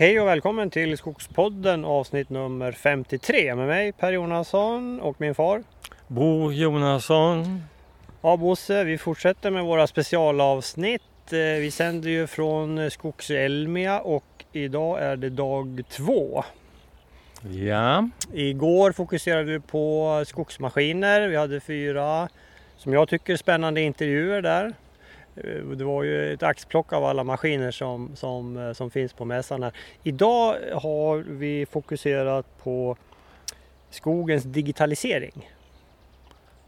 [0.00, 5.62] Hej och välkommen till Skogspodden avsnitt nummer 53 med mig Per Jonasson och min far.
[6.06, 7.62] Bo Jonasson.
[8.22, 11.32] Ja Bosse, vi fortsätter med våra specialavsnitt.
[11.32, 16.44] Eh, Vi sänder ju från Skogselmia och idag är det dag två.
[17.52, 21.28] Ja, Igår fokuserade vi på skogsmaskiner.
[21.28, 22.28] Vi hade fyra,
[22.76, 24.74] som jag tycker, spännande intervjuer där.
[25.36, 29.24] Eh, Det var ju ett axplock av alla maskiner som, som, eh, som finns på
[29.24, 29.72] mässan här.
[30.02, 32.96] Idag har vi fokuserat på
[33.90, 35.50] skogens digitalisering.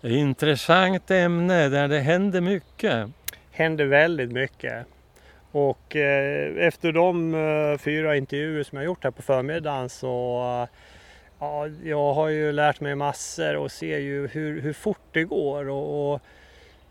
[0.03, 3.09] intressant ämne där det händer mycket.
[3.51, 4.87] händer väldigt mycket.
[5.53, 10.09] Och eh, efter de eh, fyra intervjuer som jag gjort här på förmiddagen så
[11.39, 15.69] ja, jag har ju lärt mig massor och ser ju hur, hur fort det går
[15.69, 16.21] och, och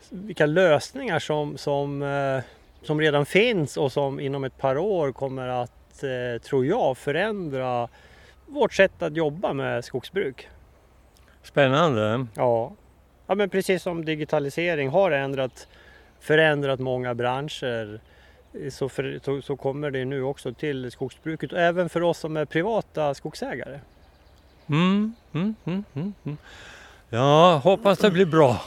[0.09, 2.43] vilka lösningar som, som, eh,
[2.81, 7.87] som redan finns och som inom ett par år kommer att, eh, tror jag, förändra
[8.47, 10.47] vårt sätt att jobba med skogsbruk.
[11.43, 12.25] Spännande.
[12.35, 12.71] Ja.
[13.27, 15.67] ja, men precis som digitalisering har ändrat,
[16.19, 17.99] förändrat många branscher
[18.71, 22.37] så, för, så, så kommer det nu också till skogsbruket och även för oss som
[22.37, 23.79] är privata skogsägare.
[24.67, 26.37] Mm, mm, mm, mm, mm.
[27.09, 28.61] Ja, hoppas det blir bra.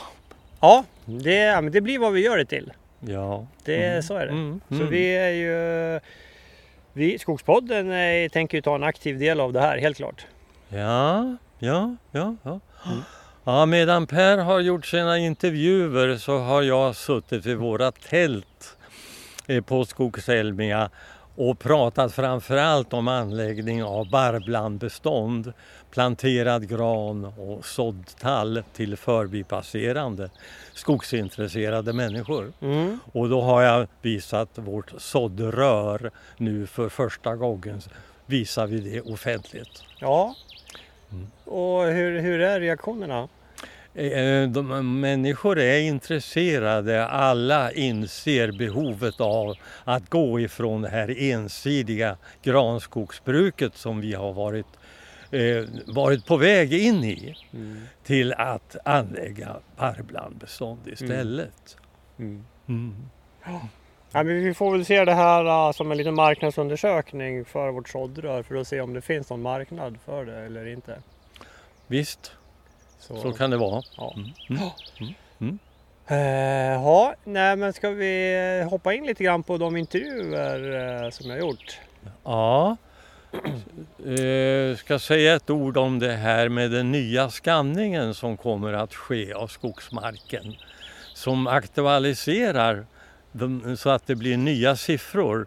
[0.60, 2.72] Ja, det, ja, men det blir vad vi gör det till.
[3.00, 3.47] Ja.
[3.64, 4.33] Det, Mm, Så är det.
[4.33, 4.88] mm, Så mm.
[4.91, 6.00] vi är ju...
[6.92, 10.27] Vi, Skogspodden är, tänker ju ta en aktiv del av det här, helt klart.
[10.69, 12.36] Ja, ja, ja.
[12.42, 12.61] Ja.
[12.86, 12.98] Mm.
[13.44, 18.77] ja, medan Per har gjort sina intervjuer så har jag suttit vid våra tält
[19.46, 20.91] eh, på Skogselmia
[21.36, 25.52] och pratat framförallt om anläggning av barrblandbestånd,
[25.95, 30.30] planterad gran och sådd tall till förbipasserande
[30.73, 32.52] skogsintresserade människor.
[32.61, 32.98] Mm.
[33.13, 37.80] Och då har jag visat vårt såddrör nu för första gången
[38.27, 39.83] visar vi det offentligt.
[40.01, 40.35] Ja.
[41.13, 41.27] Mm.
[41.45, 43.29] Och hur, hur är reaktionerna?
[43.95, 49.55] Eh, De, människor är intresserade, alla inser behovet av
[49.85, 54.67] att gå ifrån det här ensidiga granskogsbruket som vi har varit,
[55.34, 57.34] eh, varit på väg in i
[58.05, 61.77] till att anlägga barrblandbestånd istället.
[62.18, 62.45] Mm.
[62.68, 62.95] Mm.
[64.12, 67.89] Ja, men vi får väl se det här uh, som en liten marknadsundersökning för vårt
[67.89, 70.98] såddrör för att se om det finns någon marknad för det eller inte.
[71.86, 72.33] Visst,
[72.98, 73.83] Så, så kan det vara.
[73.96, 74.14] ja.
[74.17, 75.11] Mm.
[75.40, 75.58] Mm.
[76.06, 81.30] Eh, ja, nej men ska vi hoppa in lite grann på de intervjuer eh, som
[81.30, 81.78] jag gjort?
[82.24, 82.77] Ja,
[84.06, 88.95] eh, ska säga ett ord om det här med den nya skanningen som kommer att
[88.95, 90.55] ske av skogsmarken.
[91.14, 92.86] Som aktualiserar
[93.33, 95.46] de, så att det blir nya siffror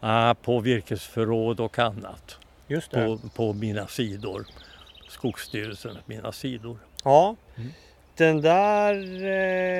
[0.00, 3.04] ah, på virkesförråd och annat Just det.
[3.06, 4.44] på, på mina sidor.
[5.08, 6.78] Skogsstyrelsens mina sidor.
[7.04, 7.70] Ja, Mm.
[8.16, 8.94] den där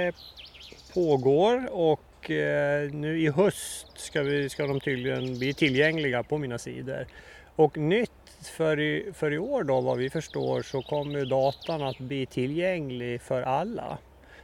[0.06, 0.14] eh,
[0.94, 6.58] pågår och eh, nu i höst ska, vi, ska de tydligen bli tillgängliga på mina
[6.58, 7.06] sidor.
[7.56, 8.10] Och nytt
[8.42, 13.20] för i, för i år då vad vi förstår så kommer datan att bli tillgänglig
[13.20, 13.98] för alla.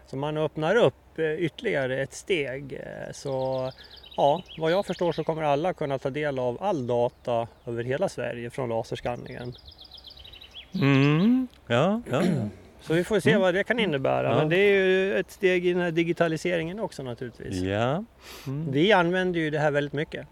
[0.06, 2.72] Så man öppnar upp eh, ytterligare ett steg.
[2.72, 3.70] Eh, Så
[4.16, 8.08] ja, vad jag förstår så kommer alla kunna ta del av all data över hela
[8.08, 9.54] Sverige från laserskanningen.
[10.74, 12.22] Mm, ja, ja.
[12.80, 14.26] Så vi får se vad det kan innebära.
[14.26, 14.32] Mm.
[14.32, 14.38] Ja.
[14.38, 17.62] Men det är ju ett steg i den här digitaliseringen också naturligtvis.
[17.62, 18.04] ja.
[18.46, 18.72] Mm.
[18.72, 20.26] Vi använder ju det här väldigt mycket.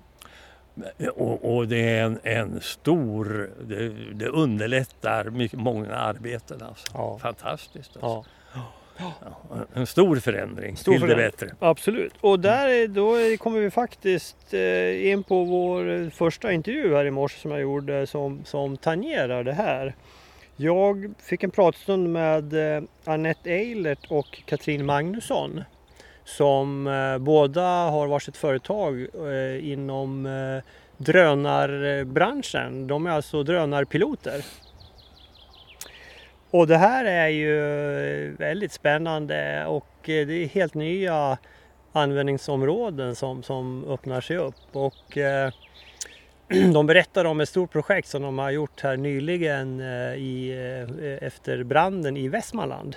[1.17, 6.63] Och, och det är en, en stor, det, det underlättar mycket, många arbeten.
[6.63, 6.87] Alltså.
[6.95, 7.19] Ja.
[7.23, 7.91] Fantastiskt.
[7.97, 8.31] Alltså.
[8.55, 8.63] Ja,
[8.99, 9.13] Ja,
[9.75, 11.27] en stor förändring Stor till förändring.
[11.27, 11.57] det bättre.
[11.59, 12.15] absolut.
[12.21, 17.05] Och där är- då kommer vi faktiskt eh, in på vår eh, första intervju här
[17.05, 19.95] i morse som jag gjorde som, som tangerar det här.
[20.57, 25.65] Jag fick en pratstund med eh, Annette Eilert och Katrin Magnusson
[26.27, 30.63] som eh, båda har varsitt företag eh, inom eh,
[30.97, 32.87] drönarbranschen.
[32.87, 34.45] De är alltså drönarpiloter.
[36.51, 41.39] Och det här är ju väldigt spännande och det är helt nya
[41.93, 44.55] användningsområden som, som öppnar sig upp.
[44.73, 45.53] Och eh,
[46.73, 50.51] de berättar om ett stort projekt som de har gjort här nyligen eh, i,
[51.01, 52.97] eh, efter branden i Västmanland.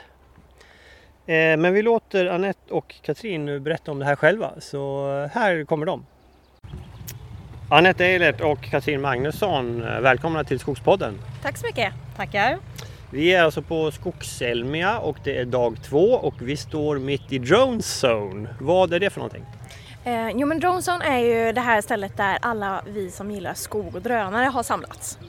[1.30, 5.66] Eh, Men vi låter Annette och Katrin nu berätta om det här själva, så här
[5.66, 6.06] kommer de.
[7.70, 11.14] Annette Eilert och Katrin Magnusson, eh, välkomna till Skogspodden.
[11.44, 11.94] Tack så mycket.
[12.18, 12.58] Tackar.
[13.12, 17.38] Vi är alltså på Skogselmia och det är dag två och vi står mitt i
[17.38, 18.50] Drone Zone.
[18.60, 19.46] Vad är det för någonting?
[20.04, 23.96] Eh, jo men Dronezone är ju det här stället där alla vi som gillar skog
[23.96, 25.20] och drönare har samlats.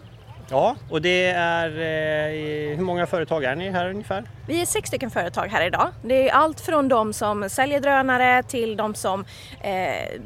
[0.51, 4.25] Ja, och det är, eh, hur många företag är ni här ungefär?
[4.47, 5.89] Vi är sex stycken företag här idag.
[6.03, 9.25] Det är allt från de som säljer drönare till de som
[9.61, 10.21] eh,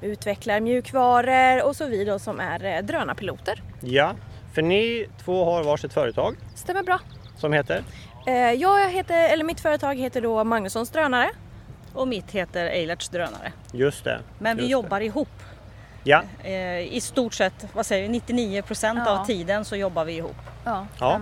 [0.00, 3.62] utvecklar mjukvaror och så vi då som är eh, drönarpiloter.
[3.80, 4.14] Ja,
[4.54, 6.98] för ni två har varsitt företag Stämmer bra.
[7.36, 7.82] som heter?
[8.26, 11.30] Eh, jag heter, eller mitt företag heter då Magnussons drönare.
[11.94, 13.52] Och mitt heter Eilerts drönare.
[13.72, 14.20] Just det.
[14.38, 15.28] Men vi just jobbar ihop.
[16.04, 19.20] Ja, Eh, I stort sett, vad säger vi, 99 procent Ja.
[19.20, 20.36] av tiden så jobbar vi ihop.
[20.64, 21.20] Ja, Ja.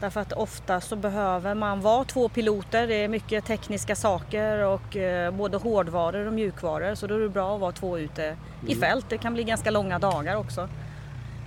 [0.00, 2.86] Därför att ofta så behöver man vara två piloter.
[2.86, 6.94] Det är mycket tekniska saker och eh, både hårdvaror och mjukvaror.
[6.94, 9.06] Så då är det bra att vara två ute i fält.
[9.08, 10.68] Det kan bli ganska långa dagar också.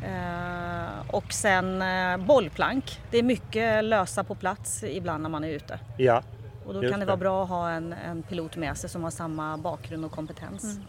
[0.06, 1.84] Eh, och sen
[2.26, 3.00] bollplank.
[3.12, 5.80] Det är mycket lösa på plats ibland när man är ute.
[5.98, 6.24] ja.
[6.66, 7.08] Och då Just kan det det.
[7.10, 10.80] vara bra att ha en, en pilot med sig som har samma bakgrund och kompetens.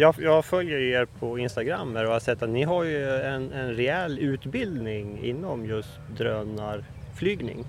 [0.00, 3.74] Jag, jag följer er på Instagram och har sett att ni har ju en, en
[3.74, 7.64] rejäl utbildning inom just drönarflygning.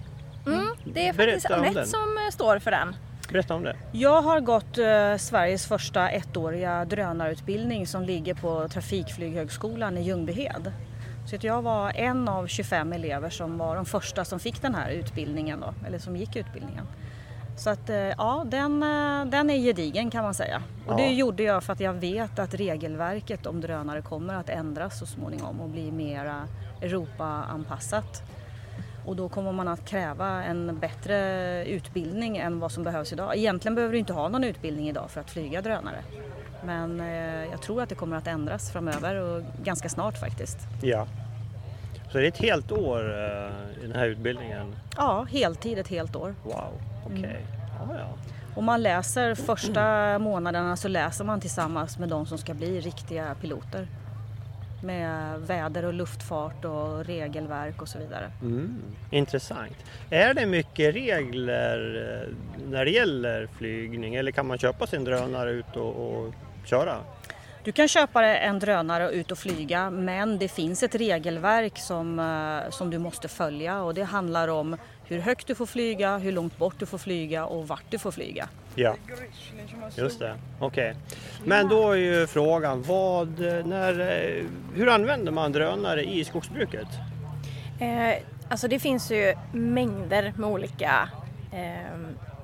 [0.48, 1.60] Mm, det är Berätta faktiskt den.
[1.60, 2.96] Anette som eh, står för den.
[3.32, 3.76] Berätta om det.
[3.92, 10.72] Jag har gått eh, Sveriges första ettåriga drönarutbildning som ligger på Trafikflyghögskolan i Ljungbyhed.
[11.30, 14.76] Så att jag var en av 25 elever som var de första som fick den
[14.76, 16.88] här utbildningen då, eller som gick utbildningen.
[17.58, 20.64] Så att eh, ja, den, eh, den är gedigen kan man säga.
[20.88, 21.12] Och det Ja.
[21.12, 25.62] gjorde jag för att jag vet att regelverket om drönare kommer att ändras så småningom
[25.62, 26.48] och bli mera
[26.82, 28.24] Europa-anpassat.
[29.06, 33.38] Och då kommer man att kräva en bättre utbildning än vad som behövs idag.
[33.38, 36.04] Egentligen behöver du inte ha någon utbildning idag för att flyga drönare.
[36.66, 40.58] Men eh, jag tror att det kommer att ändras framöver och ganska snart faktiskt.
[40.82, 41.08] Ja.
[42.12, 43.02] Så det är ett helt år
[43.82, 44.76] i den här utbildningen?
[44.98, 46.36] Ja, heltid ett helt år.
[46.44, 47.46] Wow, okej.
[47.80, 48.08] Ja, ja.
[48.56, 53.36] Och man läser första månaderna så läser man tillsammans med de som ska bli riktiga
[53.42, 53.88] piloter.
[54.84, 58.32] Med väder och luftfart och regelverk och så vidare.
[58.42, 58.82] Mm,
[59.12, 59.78] intressant.
[60.10, 61.78] Är det mycket regler
[62.24, 62.34] eh,
[62.70, 66.34] när det gäller flygning eller kan man köpa sin drönare ut och, och
[66.66, 66.96] köra?
[67.64, 72.20] Du kan köpa en drönare och ut och flyga men det finns ett regelverk som,
[72.20, 74.78] eh, som du måste följa och det handlar om
[75.12, 78.12] hur högt du får flyga, hur långt bort du får flyga och vart du får
[78.12, 78.50] flyga.
[78.76, 78.96] Ja,
[79.96, 80.36] just det.
[80.60, 80.96] Okej.
[81.46, 84.44] Men då är ju frågan, vad, när, eh,
[84.76, 86.88] hur använder man drönare i skogsbruket?
[87.80, 91.10] Eh, alltså det finns ju mängder med olika
[91.54, 91.98] eh,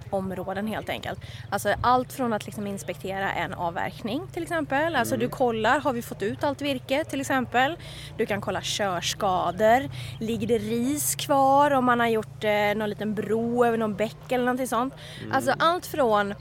[0.10, 1.20] områden helt enkelt.
[1.50, 4.96] Alltså allt från att liksom inspektera en avverkning till exempel.
[4.96, 7.78] Alltså du kollar, har vi fått ut allt virke till exempel?
[8.18, 9.90] Du kan kolla körskador.
[10.20, 14.32] Ligger det ris kvar om man har gjort eh, någon liten bro över någon bäck
[14.32, 14.94] eller någonting sånt.
[15.32, 16.34] Alltså allt från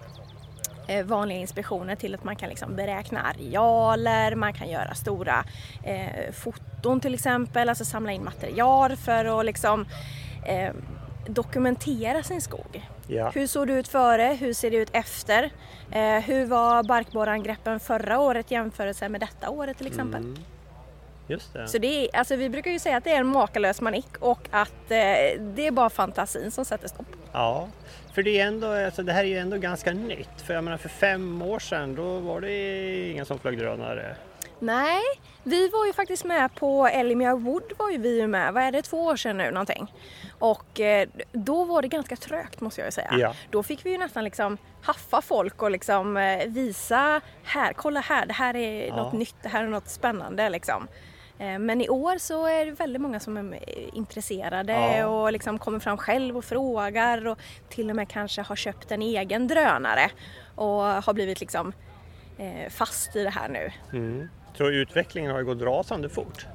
[0.86, 5.44] eh, vanliga inspektioner till att man kan liksom beräkna arealer, man kan göra stora
[5.82, 9.86] eh, foton till exempel, alltså samla in material för att liksom
[10.46, 10.72] eh,
[11.28, 12.88] dokumentera sin skog.
[13.06, 14.36] Ja, Hur såg det ut före?
[14.40, 15.50] Hur ser det ut efter?
[15.92, 20.20] Eh, hur var barkborreangreppen förra året jämfört med detta året till exempel?
[20.20, 20.38] Mm.
[21.26, 21.68] just det.
[21.68, 24.48] Så det är, alltså vi brukar ju säga att det är en makalös manik och
[24.50, 24.96] att eh,
[25.40, 27.06] det är bara fantasin som sätter stopp.
[27.32, 27.68] Ja,
[28.14, 30.40] för det, är ändå, alltså det här är ju ändå ganska nytt.
[30.44, 34.16] För jag menar för fem år sedan då var det ingen som flög drönare.
[34.58, 35.00] Nej,
[35.42, 38.82] vi var ju faktiskt med på Elmia Wood var ju vi med, vad är det,
[38.82, 39.92] två år sedan nu någonting.
[40.38, 43.14] Och eh, då var det ganska trögt måste jag ju säga.
[43.18, 43.34] Ja.
[43.50, 48.26] Då fick vi ju nästan liksom haffa folk och liksom eh, visa här, kolla här,
[48.26, 48.96] det här är Ja.
[48.96, 50.88] något nytt, det här är något spännande liksom.
[51.38, 55.06] Eh, Men i år så är det väldigt många som är intresserade Ja.
[55.06, 59.02] och liksom kommer fram själv och frågar och till och med kanske har köpt en
[59.02, 60.10] egen drönare
[60.54, 61.72] och har blivit liksom
[62.70, 63.70] fast i det här nu.
[63.92, 64.28] Mm.
[64.58, 66.46] Så utvecklingen har gått rasande fort.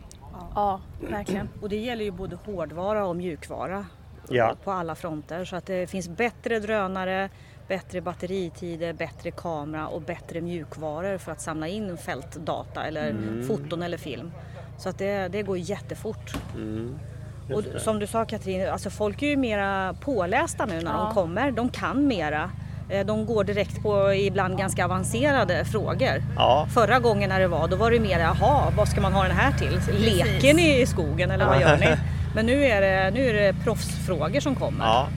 [0.55, 1.49] Ja, verkligen.
[1.61, 3.85] Och det gäller ju både hårdvara och mjukvara
[4.29, 4.55] Ja.
[4.63, 5.45] på alla fronter.
[5.45, 7.29] Så att det finns bättre drönare,
[7.67, 13.43] bättre batteritider, bättre kamera och bättre mjukvaror för att samla in fältdata eller Mm.
[13.47, 14.31] foton eller film.
[14.77, 16.33] Så att det, det går jättefort.
[16.55, 16.99] Mm.
[17.53, 20.97] Och som du sa Katrin, alltså folk är ju mera pålästa nu när Ja.
[21.05, 21.51] de kommer.
[21.51, 22.51] De kan mera.
[22.91, 26.23] Eh, De går direkt på ibland ganska avancerade frågor.
[26.37, 29.23] Ja, Förra gången när det var, då var det mer jaha, vad ska man ha
[29.23, 29.79] den här till?
[29.99, 31.95] Leker ni i skogen eller vad gör ni?
[32.35, 34.85] Men nu är det, nu är det proffsfrågor som kommer.
[34.85, 35.07] ja.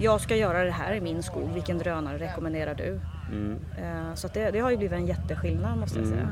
[0.00, 3.00] Jag ska göra det här i min skog, vilken drönare rekommenderar du?
[3.32, 3.58] Mm.
[3.82, 6.28] Eh, Så att det, det har ju blivit en jätteskillnad måste jag säga.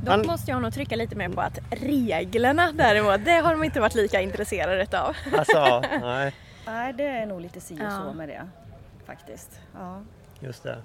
[0.00, 3.64] Dock Han- måste jag nog trycka lite mer på att reglerna däremot, det har de
[3.64, 5.16] inte varit lika intresserade utav.
[5.38, 6.32] Alltså, nej,
[6.66, 7.90] Nej, det är nog lite si och Ja.
[7.90, 8.42] så med det
[9.06, 9.50] faktiskt.
[9.74, 10.00] Ja.
[10.40, 10.78] just det.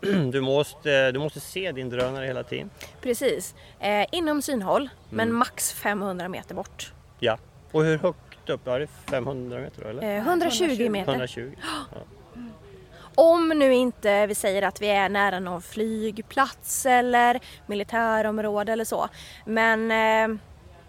[0.32, 2.70] du, måste, du måste se din drönare hela tiden.
[3.02, 3.54] Precis.
[3.80, 5.38] Eh, inom synhåll, men Mm.
[5.38, 6.92] max 500 meter bort.
[7.18, 7.38] Ja.
[7.72, 8.60] Och hur högt upp?
[8.64, 10.16] Ja, det är 500 meter då, eller?
[10.16, 11.12] Eh, 120 meter.
[11.12, 11.52] 120.
[13.14, 19.08] Om nu inte vi säger att vi är nära någon flygplats eller militärområde eller så.
[19.44, 20.38] Men eh,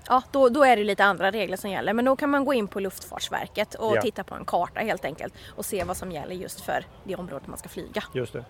[0.10, 1.94] ja, då, då är det lite andra regler som gäller.
[1.94, 4.02] Men då kan man gå in på Luftfartsverket och Ja.
[4.02, 7.48] titta på en karta helt enkelt och se vad som gäller just för det området
[7.48, 8.04] man ska flyga.
[8.14, 8.44] Just det.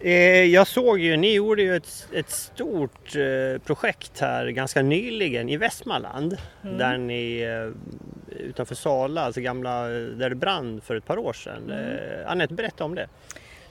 [0.00, 5.48] Eh, jag såg ju, ni gjorde ju ett, ett stort eh, projekt här ganska nyligen
[5.48, 6.36] i Västmanland.
[6.64, 6.78] Mm.
[6.78, 11.70] Där ni eh, utanför Sala, alltså gamla, där det brann för ett par år sedan.
[11.70, 12.26] Mm.
[12.26, 13.08] Anette, berätta om det.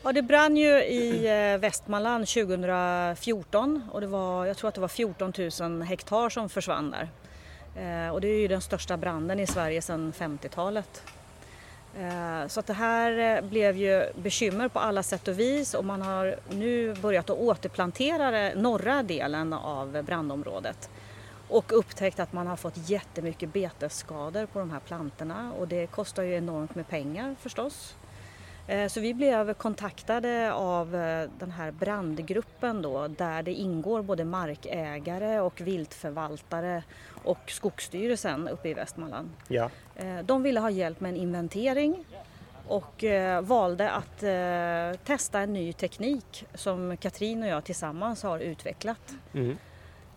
[0.06, 4.82] Ja, det brann ju i eh, Västmanland 2014 och det var, jag tror att det
[4.82, 7.10] var 14 000 hektar som försvann där.
[7.76, 11.04] Eh, och det är ju den största branden i Sverige sedan 50-talet.
[12.00, 16.02] Eh, så att det här blev ju bekymmer på alla sätt och vis och man
[16.02, 20.90] har nu börjat att återplantera norra delen av brandområdet.
[21.48, 26.24] Och upptäckt att man har fått jättemycket betesskador på de här plantorna och det kostar
[26.24, 27.96] ju enormt med pengar förstås.
[28.68, 34.26] Eh, Så vi blev kontaktade av eh, den här brandgruppen då där det ingår både
[34.26, 36.84] markägare och viltförvaltare
[37.24, 39.30] och Skogsstyrelsen uppe i Västmanland.
[39.48, 39.70] Ja.
[39.96, 42.06] Eh, De ville ha hjälp med en inventering
[42.68, 43.04] och
[43.42, 44.20] valde att
[45.06, 49.14] testa en ny teknik som Katrin och jag tillsammans har utvecklat.
[49.34, 49.58] Mm.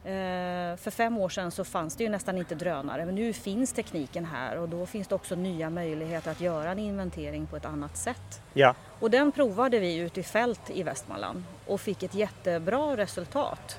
[0.04, 3.72] Eh, För fem år sedan så fanns det ju nästan inte drönare men nu finns
[3.72, 7.64] tekniken här och då finns det också nya möjligheter att göra en inventering på ett
[7.64, 8.40] annat sätt.
[8.54, 8.74] ja.
[9.00, 13.78] Och den provade vi ute i fält i Västmanland och fick ett jättebra resultat.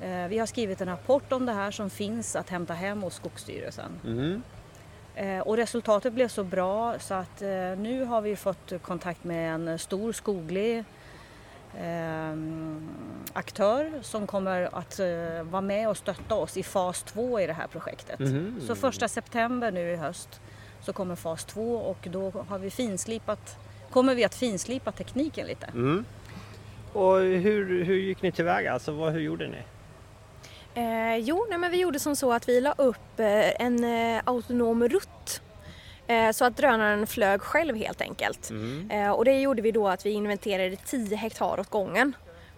[0.00, 3.14] Eh, Vi har skrivit en rapport om det här som finns att hämta hem hos
[3.14, 3.90] Skogsstyrelsen.
[4.04, 4.42] Mm.
[5.44, 7.40] Och resultatet blev så bra så att
[7.78, 10.84] nu har vi fått kontakt med en stor skoglig
[13.32, 17.52] aktör som kommer att eh, vara med och stötta oss i fas 2 i det
[17.52, 18.18] här projektet.
[18.18, 18.60] Mhm.
[18.66, 20.40] Så första september nu i höst
[20.80, 23.56] så kommer fas 2 och då har vi finslipat,
[23.90, 25.66] kommer vi att finslipa tekniken lite.
[25.66, 26.04] Mm.
[26.92, 28.72] Och hur, hur gick ni tillväga?
[28.72, 29.62] Alltså, vad, hur gjorde ni?
[30.74, 34.22] Eh, jo, nej, men vi gjorde som så att vi la upp eh, en eh,
[34.24, 35.42] autonom rutt.
[36.08, 38.50] Eh, så att drönaren flög själv helt enkelt.
[38.50, 38.90] Mm.
[38.90, 42.12] Eh, och det gjorde vi då att vi inventerade 10 hektar åt gången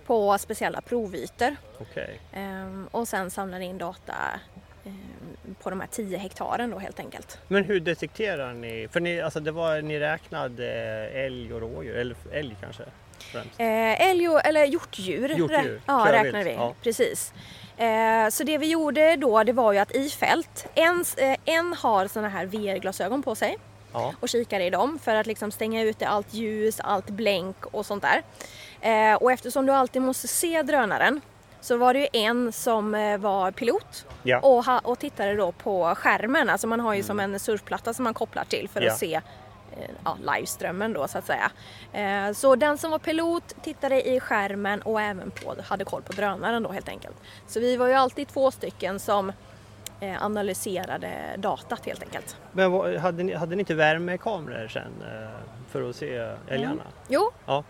[0.07, 1.57] på speciella provytor.
[1.81, 2.21] Okej.
[2.33, 4.15] Ehm, och sen samlade in data
[4.85, 7.39] ehm, på de här 10 hektaren då helt enkelt.
[7.49, 8.89] Men hur detekterar ni?
[8.93, 10.67] För ni, alltså det var, ni räknade
[11.09, 12.83] älg och rådjur, eller älg kanske
[13.19, 13.61] främst?
[13.61, 16.53] Eh, älg och, eller hjortdjur, Hjortdjur, rä- ja, räknar vi.
[16.55, 16.75] ja.
[16.83, 17.33] Precis.
[17.79, 21.73] Eh, så det vi gjorde då det var ju att i fält, en, eh, en
[21.75, 23.59] har såna här VR-glasögon på sig
[23.93, 24.13] Ja.
[24.21, 28.03] och kikar i dem för att liksom stänga ute allt ljus, allt blänk och sånt
[28.05, 28.23] där.
[28.81, 31.21] Eh, och eftersom du alltid måste se drönaren
[31.61, 34.41] så var det ju en som var pilot Ja.
[34.41, 36.51] och, ha, och tittade då på skärmen.
[36.51, 38.87] Alltså man har ju som en surfplatta som man kopplar till för Mm.
[38.87, 38.93] Ja.
[38.93, 39.21] att se
[40.05, 41.51] ja, liveströmmen då så att säga.
[41.93, 46.13] Eh, så den som var pilot tittade i skärmen och även på, hade koll på
[46.13, 47.17] drönaren då helt enkelt.
[47.47, 49.33] Så vi var ju alltid två stycken som
[50.01, 52.37] eh, analyserade datat helt enkelt.
[52.53, 55.29] Men vad, hade, ni, hade ni inte värmekameror sen eh,
[55.71, 56.83] för att se älgarna?
[57.09, 57.65] Jo, Ja.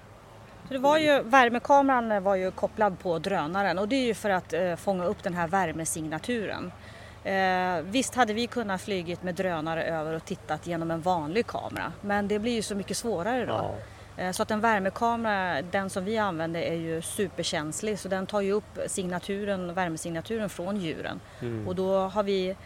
[0.68, 4.30] Så det var ju, värmekameran var ju kopplad på drönaren och det är ju för
[4.30, 6.72] att eh, fånga upp den här värmesignaturen.
[7.28, 11.92] Eh, visst hade vi kunnat flygit med drönare över och tittat genom en vanlig kamera
[12.00, 13.52] men det blir ju så mycket svårare då.
[14.16, 14.22] ja.
[14.24, 18.40] Eh, Så att en värmekamera, den som vi använder är ju superkänslig så den tar
[18.40, 21.20] ju upp signaturen, värmesignaturen från djuren.
[21.40, 21.68] Mm.
[21.68, 22.56] Och då har vi,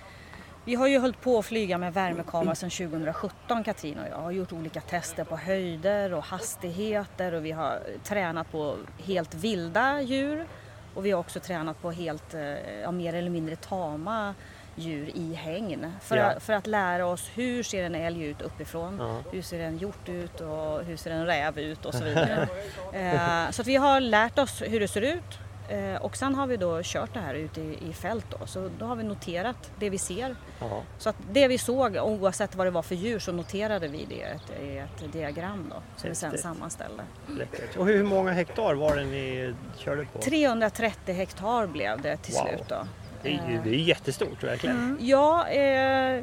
[0.65, 4.31] vi har ju hållit på att flyga med värmekamera sedan 2017 Katrin och jag har
[4.31, 10.47] gjort olika tester på höjder och hastigheter och vi har tränat på helt vilda djur
[10.95, 14.35] och vi har också tränat på helt, eh, ja, mer eller mindre tama
[14.77, 16.25] djur i hägn för, Ja.
[16.25, 19.21] att, för att lära oss hur ser en älg ut uppifrån, Ja.
[19.33, 22.49] hur ser en hjort ut och hur ser en räv ut och så vidare.
[22.93, 25.39] eh, så att vi har lärt oss hur det ser ut
[25.69, 28.47] eh, och sen har vi då kört det här ute i, i fält då.
[28.47, 30.37] Så då har vi noterat det vi ser.
[30.61, 30.83] ja.
[30.99, 34.15] Så att det vi såg oavsett vad det var för djur så noterade vi det
[34.15, 37.03] i ett, i ett diagram då som vi sen sammanställde.
[37.29, 37.77] Läckert.
[37.77, 40.19] Och hur många hektar var det ni körde på?
[40.19, 42.47] 330 hektar blev det till Wow.
[42.47, 42.87] slut då.
[43.23, 44.99] Det är det är jättestort verkligen.
[45.01, 45.61] Ja, eh,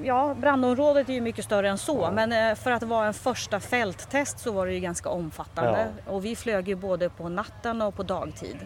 [0.05, 2.11] ja, brandområdet är ju mycket större än så Ja.
[2.11, 6.25] men eh, för att vara en första fälttest så var det ju ganska omfattande och
[6.25, 8.57] vi flög ju både på natten och på dagtid.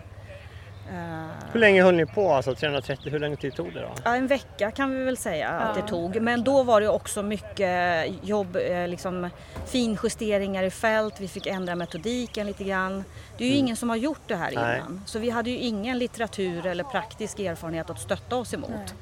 [0.92, 2.34] Eh, Hur länge höll ni på?
[2.34, 3.90] Alltså 330, hur länge tid tog det då?
[4.04, 5.82] Ja, en vecka kan vi väl säga att Ja.
[5.82, 6.22] det tog.
[6.22, 9.30] Men då var det också mycket jobb, eh, liksom
[9.66, 11.20] finjusteringar i fält.
[11.20, 13.04] Vi fick ändra metodiken lite grann.
[13.38, 14.64] Det är ju ingen som har gjort det här Mm.
[14.64, 14.78] Nej.
[14.78, 15.02] innan.
[15.06, 18.94] Så vi hade ju ingen litteratur eller praktisk erfarenhet att stötta oss emot.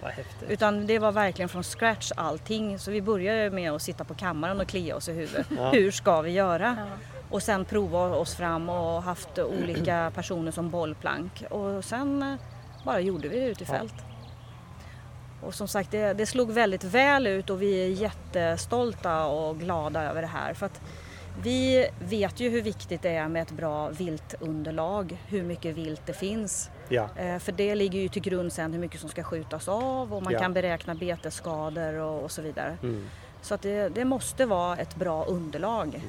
[0.49, 2.79] Utan det var verkligen från scratch allting.
[2.79, 5.47] Så vi började med att sitta på kammaren och klia oss i huvudet.
[5.57, 5.69] Ja.
[5.71, 6.77] Hur ska vi göra?
[6.79, 6.85] Ja.
[7.31, 11.43] Och sen prova oss fram och haft olika personer som bollplank.
[11.49, 12.35] Och sen eh,
[12.85, 13.93] bara gjorde vi det ute i fält.
[15.43, 20.03] Och som sagt, det, det slog väldigt väl ut och vi är jättestolta och glada
[20.03, 20.53] över det här.
[20.53, 20.81] För att
[21.43, 26.13] vi vet ju hur viktigt det är med ett bra viltunderlag, hur mycket vilt det
[26.13, 26.69] finns.
[26.89, 27.09] Ja.
[27.15, 30.23] Eh, För det ligger ju till grund sen hur mycket som ska skjutas av och
[30.23, 30.39] man Ja.
[30.39, 32.77] kan beräkna betesskador och, och så vidare.
[32.83, 33.05] Mm.
[33.41, 35.87] Så att det, det måste vara ett bra underlag.
[35.87, 36.01] Mm.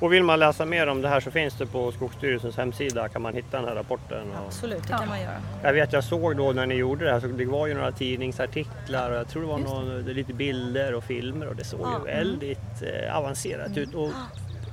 [0.00, 3.22] Och vill man läsa mer om det här så finns det på Skogsstyrelsens hemsida kan
[3.22, 4.30] man hitta den här rapporten.
[4.30, 5.32] Och Absolut, det kan man göra.
[5.62, 7.92] jag vet jag såg då när ni gjorde det här så det var ju några
[7.92, 11.98] tidningsartiklar och jag tror det var någon, lite bilder och filmer och det såg Ja.
[11.98, 14.10] ju väldigt eh, avancerat ut och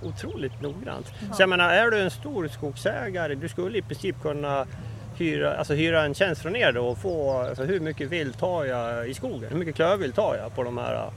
[0.03, 1.13] otroligt noggrant.
[1.29, 1.33] Ja.
[1.35, 4.65] Så jag menar är du en stor skogsägare du skulle i princip kunna
[5.17, 8.65] hyra, alltså hyra en tjänst från er då och få alltså, hur mycket vilt har
[8.65, 9.49] jag i skogen?
[9.51, 11.09] Hur mycket klövvilt har jag på de här?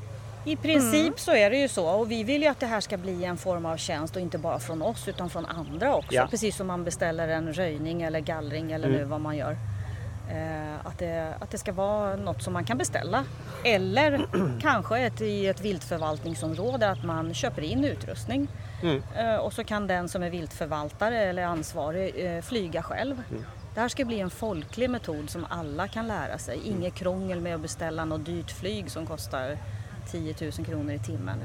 [0.47, 2.97] I princip så är det ju så och vi vill ju att det här ska
[2.97, 6.15] bli en form av tjänst och inte bara från oss utan från andra också.
[6.15, 6.27] Ja.
[6.31, 8.99] Precis som man beställer en röjning eller gallring eller Mm.
[8.99, 9.57] nu vad man gör.
[10.31, 13.25] Eh, att, det, att det ska vara något som man kan beställa.
[13.65, 14.27] Eller
[14.61, 18.49] kanske ett, i ett viltförvaltningsområde att man köper in utrustning.
[18.83, 19.03] Mm.
[19.17, 23.23] Eh, och så kan den som är viltförvaltare eller ansvarig eh, flyga själv.
[23.31, 23.45] Mm.
[23.75, 26.59] Det här ska bli en folklig metod som alla kan lära sig.
[26.65, 26.71] Mm.
[26.79, 29.59] Inget krångel med att beställa något dyrt flyg som kostar
[30.11, 31.39] 10 000 kronor i timmen.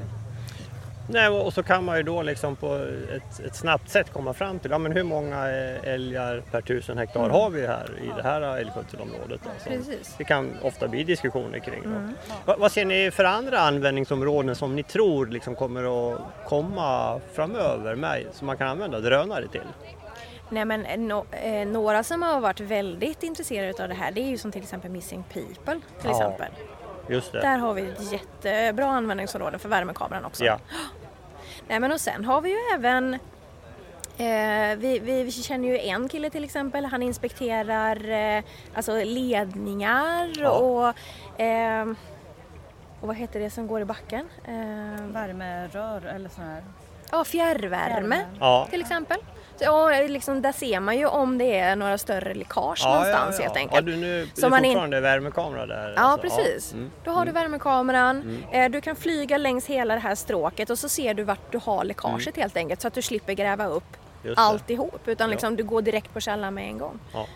[1.08, 2.74] Nej, och så kan man ju då liksom på
[3.16, 5.46] ett, ett snabbt sätt komma fram till ja, men hur många
[5.82, 9.40] älgar per tusen hektar har vi här i det här älgskötselområdet.
[9.52, 9.68] Alltså.
[9.68, 10.14] Precis.
[10.18, 11.84] Det kan ofta bli diskussioner kring.
[11.84, 12.12] Mm.
[12.44, 17.94] Vad, vad ser ni för andra användningsområden som ni tror liksom kommer att komma framöver
[17.94, 19.60] med, som man kan använda drönare till?
[20.50, 24.20] Nej, men eh, no, eh, några som har varit väldigt intresserade av det här det
[24.20, 26.10] är ju som till exempel Missing People till Ja.
[26.10, 26.48] exempel.
[27.08, 27.40] Just det.
[27.40, 30.44] Där har vi ett jättebra användningsområde för värmekameran också.
[30.44, 30.58] Ja.
[31.68, 33.18] Nej, men och sen har vi ju även
[34.16, 38.42] Eh, vi, vi, vi känner ju en kille till exempel, han inspekterar eh,
[38.74, 40.50] alltså ledningar Ja.
[40.50, 41.86] och, eh,
[43.00, 44.28] och vad heter det som går i backen?
[44.44, 46.62] Eh, Värmerör eller så här.
[47.10, 48.66] ja, fjärrvärme Ja.
[48.70, 49.18] till exempel.
[49.58, 53.60] Ja, liksom, där ser man ju om det är några större läckage någonstans helt Ja,
[53.60, 53.86] enkelt.
[53.86, 55.92] du, nu, det Så är man in- fortfarande värmekamera där?
[55.96, 56.28] Ja, alltså.
[56.36, 56.72] precis.
[56.72, 56.90] Mm.
[57.04, 58.64] Då har du värmekameran, Mm.
[58.66, 61.58] eh, du kan flyga längs hela det här stråket och så ser du vart du
[61.58, 62.40] har läckaget Mm.
[62.42, 63.84] helt enkelt så att du slipper gräva upp
[64.22, 64.42] Just det.
[64.42, 65.30] alltihop utan Ja.
[65.30, 66.98] liksom, du går direkt på källan med en gång.
[67.12, 67.26] Ja.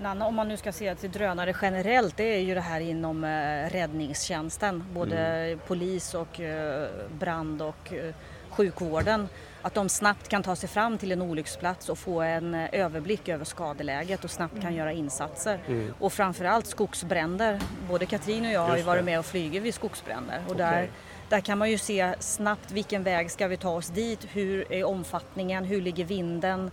[0.00, 2.80] En annan, om man nu ska se till drönare generellt, det är ju det här
[2.80, 4.84] inom eh, räddningstjänsten.
[4.92, 5.58] Både Mm.
[5.66, 6.88] polis och eh,
[7.18, 8.14] brand och eh,
[8.56, 9.28] sjukvården.
[9.62, 13.28] Att de snabbt kan ta sig fram till en olycksplats och få en eh, överblick
[13.28, 15.58] över skadeläget och snabbt kan göra insatser.
[15.66, 15.94] Mm.
[16.00, 17.60] Och framförallt skogsbränder.
[17.88, 20.42] Både Katrin och jag har ju varit med och flugit vid skogsbränder.
[20.46, 20.66] Och Okej.
[20.66, 20.88] där,
[21.28, 24.84] där kan man ju se snabbt vilken väg ska vi ta oss dit, hur är
[24.84, 26.70] omfattningen, hur ligger vinden?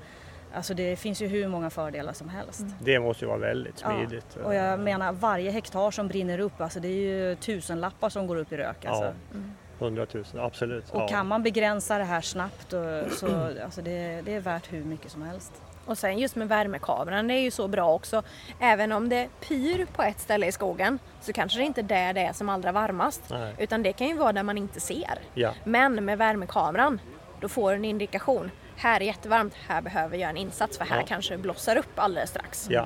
[0.56, 2.66] Alltså det finns ju hur många fördelar som helst.
[2.80, 4.38] Det måste ju vara väldigt smidigt.
[4.40, 8.28] Ja, och jag menar varje hektar som brinner upp, alltså det är ju tusenlappar som
[8.28, 8.86] går upp i rök.
[8.86, 9.04] Alltså.
[9.04, 9.40] Ja,
[9.80, 10.90] 100 000, absolut.
[10.90, 11.08] Och ja.
[11.08, 15.12] kan man begränsa det här snabbt och, så alltså det, det är värt hur mycket
[15.12, 15.52] som helst.
[15.86, 18.24] Och sen just med värmekameran, det är ju så bra också.
[18.60, 22.14] Även om det pyr på ett ställe i skogen så kanske det inte är där
[22.14, 23.22] det är som allra varmast.
[23.30, 23.56] Nej.
[23.58, 25.20] Utan det kan ju vara där man inte ser.
[25.34, 25.54] Ja.
[25.64, 27.02] Men med värmekameran,
[27.40, 28.52] då får du en indikation.
[28.76, 31.06] Här är jättevarmt, här behöver vi göra en insats för här Ja.
[31.08, 32.68] kanske det blossar upp alldeles strax.
[32.70, 32.86] Ja.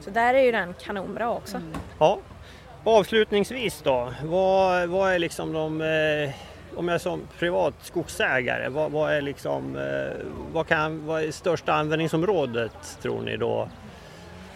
[0.00, 1.60] Så där är ju den kanonbra också.
[1.98, 2.18] ja.
[2.88, 6.30] Avslutningsvis då, vad, vad är liksom de, eh,
[6.78, 11.72] om jag som privat skogsägare, vad, vad är liksom, eh, vad, kan, vad är största
[11.72, 13.68] användningsområdet tror ni då?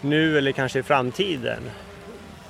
[0.01, 1.62] Nu eller kanske i framtiden?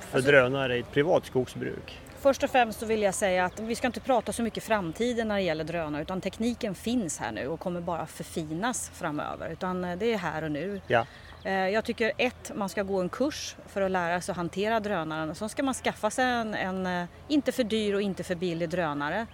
[0.09, 1.99] För Alltså- drönare i ett privat skogsbruk?
[2.19, 5.27] Först och främst så vill jag säga att vi ska inte prata så mycket framtiden
[5.27, 9.49] när det gäller drönare utan tekniken finns här nu och kommer bara förfinas framöver.
[9.51, 10.81] Utan eh, det är här och nu.
[10.87, 11.05] Ja.
[11.43, 14.79] Eh, Jag tycker ett, man ska gå en kurs för att lära sig att hantera
[14.79, 15.35] drönaren.
[15.35, 18.69] Sen ska man skaffa sig en, en eh, inte för dyr och inte för billig
[18.69, 19.27] drönare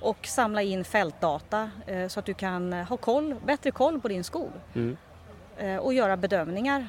[0.00, 4.24] och samla in fältdata eh, så att du kan ha koll, bättre koll på din
[4.24, 4.96] skog Mm.
[5.80, 6.86] och göra bedömningar.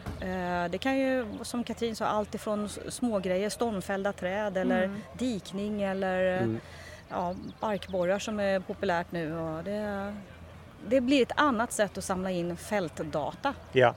[0.70, 5.02] Det kan ju som Katrin sa allt ifrån smågrejer, stormfällda träd eller Mm.
[5.18, 6.60] dikning eller Mm.
[7.10, 9.30] ja, barkborrar som är populärt nu.
[9.66, 10.14] Det,
[10.88, 13.54] det blir ett annat sätt att samla in fältdata.
[13.72, 13.96] Ja.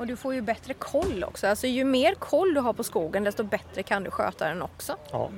[0.00, 1.46] Och du får ju bättre koll också.
[1.46, 4.96] Alltså ju mer koll du har på skogen desto bättre kan du sköta den också.
[5.12, 5.30] Ja.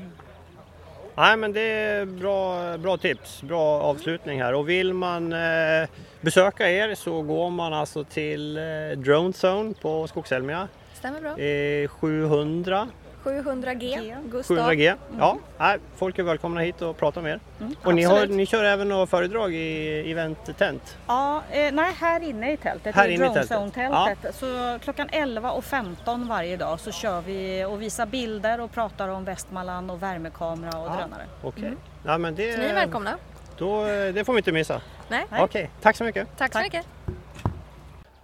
[1.15, 5.89] Nej men det är bra, bra tips, bra avslutning här och vill man eh,
[6.21, 8.63] besöka er så går man alltså till eh,
[8.97, 10.69] Drone Zone på Skogselmia.
[10.95, 11.39] Stämmer bra.
[11.39, 12.89] Eh, 700
[13.25, 14.57] 700G, Gustav.
[14.57, 14.95] 700G.
[15.19, 17.41] Ja, nej, folk är välkomna hit och prata med er.
[17.85, 20.97] och ni, har, ni kör även några föredrag i Event Tent.
[21.07, 23.59] Ja, eh, nej här inne i tältet, Här i inne i Drone tältet.
[23.59, 24.35] Zone-tältet.
[24.35, 29.09] Så klockan 11 och 15 varje dag så kör vi och visar bilder och pratar
[29.09, 30.97] om Västmanland och värmekamera och Ja.
[30.97, 31.23] drönare.
[31.43, 31.73] Okej.
[32.07, 33.17] Ja, men det, Så ni är välkomna.
[33.59, 34.81] Då, eh, det får vi inte missa.
[35.09, 36.29] Nej, Okej, tack så mycket.
[36.39, 36.65] tack så Tack.
[36.65, 36.87] mycket.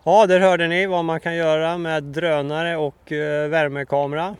[0.05, 4.37] Ja, där hörde ni vad man kan göra med drönare och eh, värmekamera.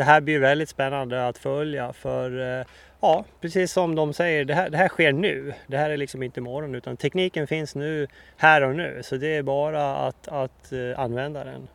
[0.00, 2.66] Det här blir väldigt spännande att följa för eh,
[3.00, 5.54] ja, precis som de säger, det här, det här sker nu.
[5.66, 9.00] Det här är liksom inte imorgon utan tekniken finns nu, här och nu.
[9.02, 11.68] Så det är bara att, att eh, använda den.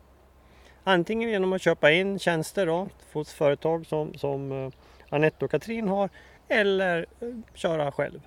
[0.84, 4.72] Antingen genom att köpa in tjänster då, hos företag som, som eh,
[5.08, 6.10] Anette och Katrin har
[6.48, 7.06] eller
[7.54, 8.20] köra själv.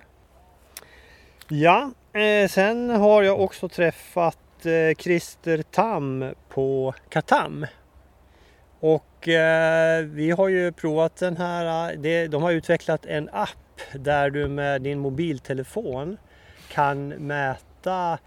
[1.48, 1.90] Ja,
[2.50, 4.38] sen har jag också träffat
[4.98, 7.66] Christer Tam på Katam.
[8.80, 13.80] Och eh, vi har ju provat den här, eh, det, de har utvecklat en app
[13.92, 16.16] där du med din mobiltelefon
[16.68, 18.18] kan mäta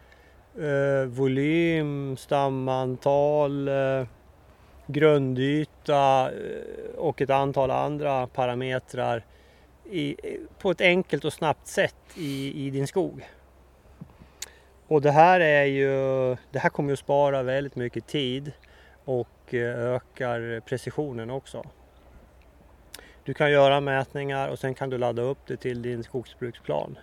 [0.59, 4.05] eh, volym, stamantal, eh,
[4.87, 9.25] grundyta eh, och ett antal andra parametrar
[9.91, 10.15] i,
[10.59, 13.29] på ett enkelt och snabbt sätt i, i din skog.
[14.87, 18.51] Och det här är ju, det här kommer ju att spara väldigt mycket tid
[19.05, 21.63] och och ökar precisionen också.
[23.25, 26.97] Du kan göra mätningar och sen kan du ladda upp det till din skogsbruksplan.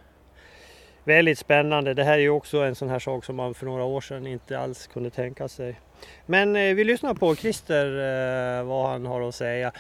[1.05, 1.95] Väldigt spännande.
[1.95, 4.27] Det här är ju också en sån här sak som man för några år sedan
[4.27, 5.81] inte alls kunde tänka sig.
[6.27, 9.73] Men eh, vi lyssnar på Christer eh, vad han har att säga.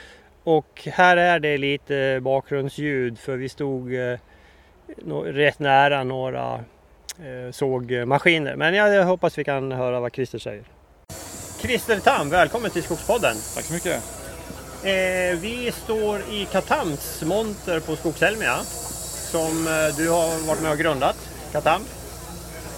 [0.44, 3.92] Och här är det lite bakgrundsljud för vi stod
[5.24, 6.64] rätt nära några
[7.50, 8.56] sågmaskiner.
[8.56, 10.64] Men jag hoppas vi kan höra vad Christer säger.
[11.62, 13.37] Christer Tam, välkommen till Skogspodden.
[13.55, 14.03] Tack så mycket.
[14.83, 18.59] Eh, vi står i Katams monter på Skogselmia
[19.31, 21.16] som eh, du har varit med och grundat.
[21.53, 21.83] Katam.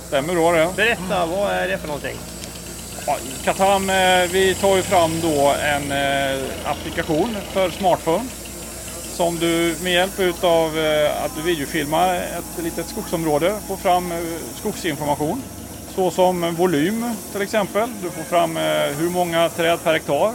[0.06, 0.68] Stämmer då det.
[0.76, 2.16] Berätta, vad är det för någonting?
[3.06, 8.24] Ja, Katam, eh, vi tar ju fram då en eh, applikation för smartphone.
[9.14, 14.18] Som du med hjälp utav eh, att du videofilmar ett litet skogsområde får fram eh,
[15.92, 16.10] skogsinformation.
[16.12, 17.88] Såsom volym till exempel.
[18.02, 18.62] Du får fram eh,
[18.98, 20.34] hur många träd per hektar.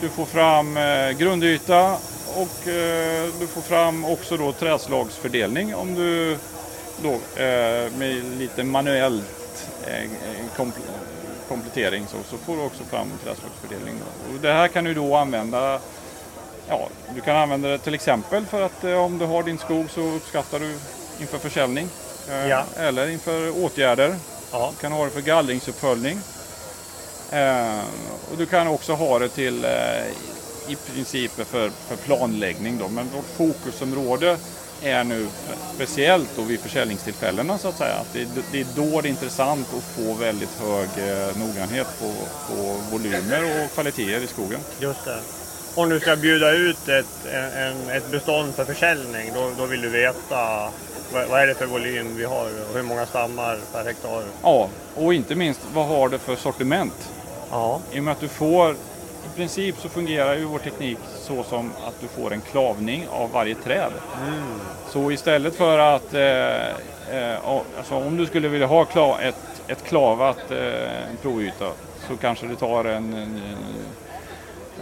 [0.00, 1.96] Du får fram eh, grundyta
[2.36, 6.36] och eh, du får fram också då trädslagsfördelning om du
[7.02, 7.18] då
[7.98, 9.24] med lite manuellt
[10.56, 10.80] kompl-
[11.48, 13.94] komplettering så, så får du också fram trädslagsfördelning.
[14.28, 15.80] Och det här kan du då använda
[16.68, 20.00] Ja, du kan använda det till exempel för att om du har din skog så
[20.00, 20.74] uppskattar du
[21.20, 21.88] inför försäljning
[22.48, 22.62] Ja.
[22.76, 24.14] eller inför åtgärder.
[24.52, 24.72] Ja.
[24.76, 26.20] Du kan ha det för gallringsuppföljning.
[27.30, 27.80] Eh,
[28.30, 30.06] och du kan också ha det till eh,
[30.68, 32.78] i princip för, för planläggning.
[32.78, 32.88] Då.
[32.88, 34.36] Men vårt fokusområde
[34.82, 35.26] är nu
[35.74, 37.94] speciellt då vid försäljningstillfällena så att säga.
[37.94, 42.12] Att det, det är då det är intressant att få väldigt hög eh, noggrannhet på,
[42.48, 44.60] på volymer och kvaliteter i skogen.
[44.80, 45.18] Just det.
[45.74, 49.88] Om du ska bjuda ut ett, en, ett bestånd för försäljning då, då vill du
[49.88, 50.70] veta
[51.12, 54.22] vad, är det för volym vi har och hur många stammar per hektar.
[54.42, 57.10] Ja, och inte minst vad har det för sortiment?
[57.50, 61.44] Ja, I och med att du får, i princip så fungerar ju vår teknik så
[61.44, 63.92] som att du får en klavning av varje träd.
[64.88, 66.66] Så istället för att, eh,
[67.18, 67.38] eh,
[67.78, 70.88] alltså om du skulle vilja ha kla, ett, ett klavat eh,
[71.22, 71.70] provyta
[72.08, 73.40] så kanske det tar en, en,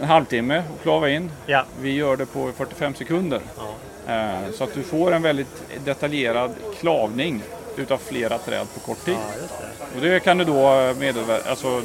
[0.01, 1.31] en halvtimme att klava in.
[1.45, 1.63] ja.
[1.81, 3.41] Vi gör det på 45 sekunder.
[3.57, 3.63] ja.
[4.07, 7.43] Eh, så att du får en väldigt detaljerad klavning
[7.77, 9.13] utav flera träd på kort tid.
[9.13, 9.95] ja det.
[9.95, 11.81] Och det kan du då medverka, alltså,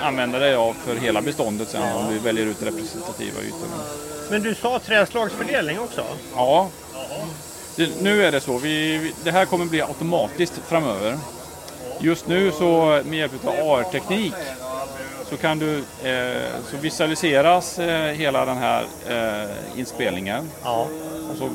[0.00, 3.68] använda dig av för hela beståndet sen om du väljer ut representativa ytor.
[4.30, 6.04] Men du sa trädslagsfördelning också?
[6.34, 6.68] Ja,
[7.76, 8.58] det, nu är det så.
[8.58, 11.18] Vi, det här kommer bli automatiskt framöver.
[12.00, 14.34] Just nu så med hjälp av AR-teknik
[15.30, 20.86] så kan du eh, så visualiseras eh, hela den här eh, inspelningen Ja.
[21.30, 21.50] och så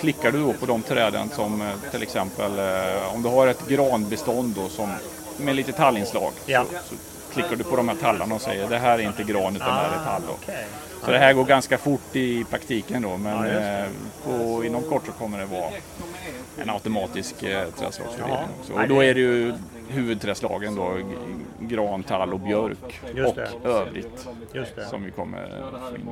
[0.00, 3.68] klickar du då på de träden som eh, till exempel eh, om du har ett
[3.68, 4.92] granbestånd då som
[5.36, 6.32] med lite tallinslag.
[6.46, 6.64] Ja.
[6.64, 6.94] Så, så
[7.34, 9.74] klickar du på de här tallarna och säger det här är inte gran utan det
[9.74, 10.22] här är tall.
[10.26, 10.32] Då.
[10.42, 10.66] Okej.
[11.04, 13.86] Så det här går ganska fort i praktiken då men Ja, eh,
[14.24, 15.70] på, inom kort så kommer det vara
[16.62, 18.82] en automatisk eh, trädslagsfördelning Ja.
[18.82, 19.54] Och då är det ju
[19.90, 20.96] huvudträdslagen då,
[21.60, 23.68] gran, tall och björk Just och det.
[23.68, 24.84] övrigt Just det.
[24.84, 25.48] som vi kommer
[25.90, 26.10] få in.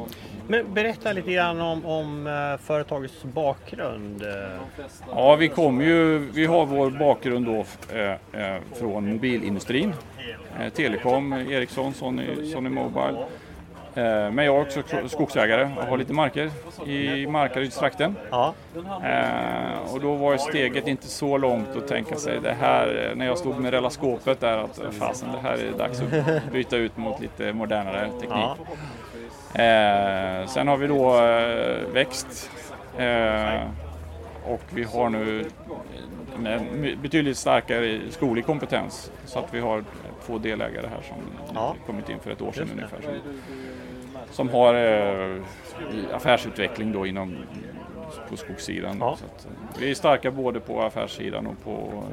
[0.48, 4.22] Men berätta lite grann om, om eh, företagets bakgrund.
[4.22, 4.28] eh.
[5.14, 7.64] Ja, vi kommer ju, vi har vår bakgrund då
[7.96, 8.10] eh,
[8.54, 9.94] eh, från mobilindustrin.
[10.60, 13.16] Eh, Telekom, Ericsson, Sony, Sony Mobile.
[13.98, 16.50] Eh, men jag är också skogsägare och har lite marker
[16.86, 18.16] i Markarydstrakten.
[18.30, 18.54] Ja,
[19.04, 23.16] Eh, och då var ju steget inte så långt att tänka sig det här eh,
[23.16, 26.96] när jag stod med relaskopet där att fasen det här är dags att byta ut
[26.96, 28.30] mot lite modernare teknik.
[28.32, 28.56] ja,
[30.46, 31.12] sen har vi då
[31.92, 32.50] växt
[34.44, 35.44] och vi har nu
[37.02, 39.84] betydligt starkare skoglig kompetens så att vi har
[40.26, 41.16] två delägare här som
[41.54, 41.74] Ja.
[41.86, 42.98] kommit in för ett år sedan ungefär.
[44.30, 45.42] Som, har eh,
[46.12, 47.36] affärsutveckling då inom
[48.28, 48.96] på skogssidan.
[49.00, 49.18] Ja.
[49.20, 52.04] Eh, vi är starka både på affärssidan och på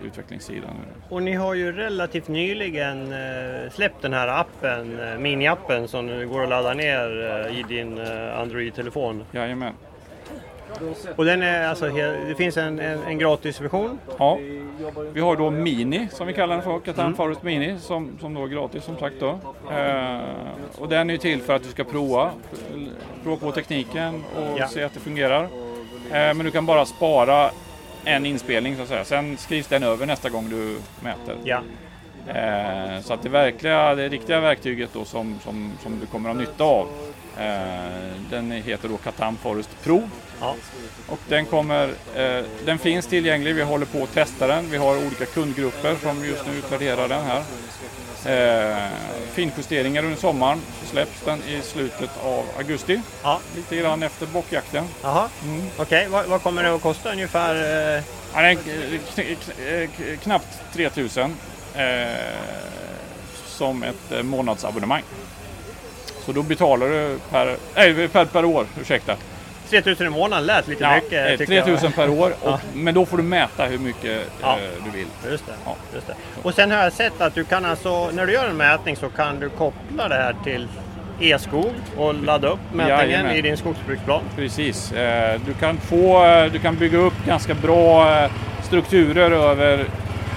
[0.00, 0.70] eh, utvecklingssidan.
[1.08, 6.48] och ni har ju relativt nyligen eh, släppt den här appen, mini-appen som går att
[6.48, 7.08] ladda ner
[7.48, 7.98] i din
[8.36, 9.24] Android-telefon.
[9.32, 9.74] Jajamän.
[11.16, 11.88] Och den är alltså,
[12.28, 13.98] det finns en, en, en gratisversion.
[14.18, 14.38] Ja,
[15.12, 17.16] vi har då Mini som vi kallar den för, Catan Mm.
[17.16, 19.38] Forest Mini som, som då är gratis som sagt då.
[19.72, 20.20] Eh,
[20.78, 22.30] och den är till för att du ska prova,
[23.22, 24.68] prova på tekniken och Ja.
[24.68, 25.42] se att det fungerar.
[25.42, 25.48] Eh,
[26.10, 27.50] men du kan bara spara
[28.04, 29.04] en inspelning så att säga.
[29.04, 31.36] Sen skrivs den över nästa gång du mäter.
[31.44, 31.60] Ja,
[32.28, 36.36] Eh, så att det verkliga, det riktiga verktyget då som, som, som du kommer ha
[36.36, 36.88] nytta av
[37.38, 40.02] eh, den heter då Catan Forest Pro.
[40.42, 40.56] Ja,
[41.08, 44.70] Och den, kommer, eh, den finns tillgänglig, vi håller på att testa den.
[44.70, 47.42] Vi har olika kundgrupper som just nu utvärderar den här.
[48.26, 48.88] Eh,
[49.32, 53.00] finjusteringar under sommaren så släpps den i slutet av augusti.
[53.22, 53.40] ja.
[53.56, 54.84] Lite grann efter bockjakten.
[55.02, 55.62] Jaha, Mm.
[55.76, 56.06] okej.
[56.10, 57.54] Vad, vad kommer det att kosta ungefär?
[57.96, 58.02] eh?
[58.34, 58.56] Ja, den är
[59.16, 61.36] kn- knappt 3000
[61.74, 62.06] eh,
[63.46, 65.02] som ett eh, månadsabonnemang.
[66.26, 69.16] Så då betalar du per, nej, per, per år, ursäkta.
[69.72, 71.30] 3000 i månaden lät lite Ja, mycket.
[71.30, 71.64] eh, tycker jag.
[71.64, 72.60] 3000 per år, och, Ja.
[72.74, 74.52] men då får du mäta hur mycket Ja.
[74.52, 75.06] eh, du vill.
[75.30, 75.76] Just det, Ja.
[75.94, 76.14] just det.
[76.42, 79.08] Och sen har jag sett att du kan alltså, när du gör en mätning så
[79.08, 80.68] kan du koppla det här till
[81.20, 84.22] e-skog och ladda upp mätningen i din skogsbruksplan.
[84.36, 84.92] Precis.
[84.92, 88.30] Eh, Du kan, få, eh, du kan bygga upp ganska bra eh,
[88.62, 89.78] strukturer över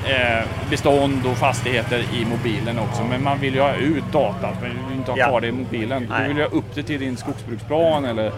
[0.08, 3.04] eh, bestånd och fastigheter i mobilen också.
[3.04, 6.12] Men man vill ju ha ut datat, man vill inte ha kvar det i mobilen.
[6.22, 8.32] Du vill ju ha upp det till din skogsbruksplan eller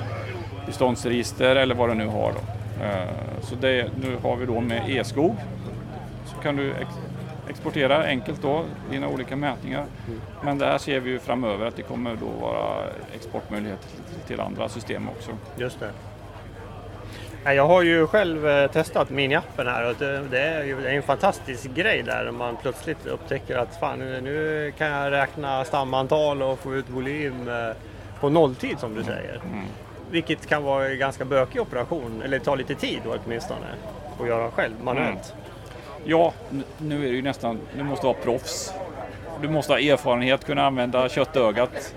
[0.68, 2.32] beståndsregister eller vad du nu har.
[2.32, 2.84] Då.
[2.84, 3.08] Eh,
[3.42, 5.36] Så det, nu har vi då med e-skog.
[6.26, 6.90] Så kan du ex
[7.50, 9.86] exportera enkelt då dina olika mätningar.
[10.44, 12.84] Men där ser vi ju framöver att det kommer då vara
[13.16, 13.88] exportmöjligheter
[14.28, 15.32] till- andra system också.
[15.58, 15.92] Just det.
[17.54, 19.96] Jag har ju själv eh, testat mini-appen här och
[20.30, 24.88] det, är ju en fantastisk grej där man plötsligt upptäcker att fan nu- nu kan
[24.88, 27.76] jag räkna stamantal och få ut volym eh,
[28.20, 29.42] på nolltid som du säger.
[29.54, 29.66] Mm.
[30.12, 33.66] Vilket kan vara en ganska bökig operation, eller ta lite tid då åtminstone
[34.20, 35.34] att göra själv manuellt.
[35.34, 35.48] Mm.
[36.06, 36.34] Ja,
[36.78, 38.74] nu är det ju nästan, du måste vara proffs.
[39.42, 41.96] Du måste ha erfarenhet, kunna använda köttögat.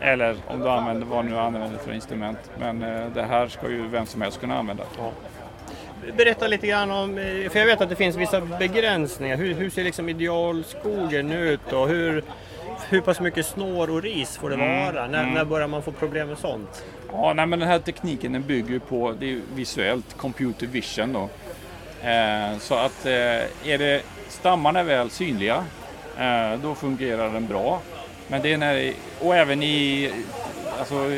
[0.00, 2.38] Eller om du använder vad du nu använder för instrument.
[2.58, 4.84] Men eh, det här ska ju vem som helst kunna använda.
[6.16, 9.36] Berätta lite grann om, eh, för jag vet att det finns vissa begränsningar.
[9.36, 12.24] Hur, hur ser liksom idealskogen ut och hur,
[12.88, 15.06] hur pass mycket snår och ris får det Mm, vara?
[15.06, 15.34] När, mm.
[15.34, 16.84] när börjar man få problem med sånt?
[17.12, 21.28] Ja, nej, men den här tekniken den bygger på det visuellt, computer vision då.
[22.08, 23.12] Eh, så att eh,
[23.72, 25.64] är det stammarna är väl synliga,
[26.18, 27.80] eh, då fungerar den bra.
[28.28, 30.10] Men det är när, och även i
[30.78, 31.10] alltså,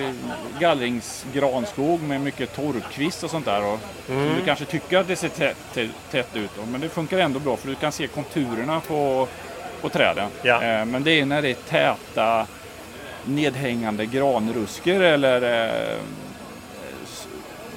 [0.61, 3.65] gallringsgranskog med mycket torrkvist och sånt där.
[3.73, 4.35] Och, Mm.
[4.35, 7.41] Du kanske tycker att det ser tätt, tätt, tätt ut, då, men det funkar ändå
[7.41, 9.29] bra för du kan se konturerna på,
[9.85, 10.31] på träden.
[10.43, 10.63] Ja.
[10.63, 12.47] Eh, men det är när det är täta
[13.25, 15.97] nedhängande granrusker eller eh,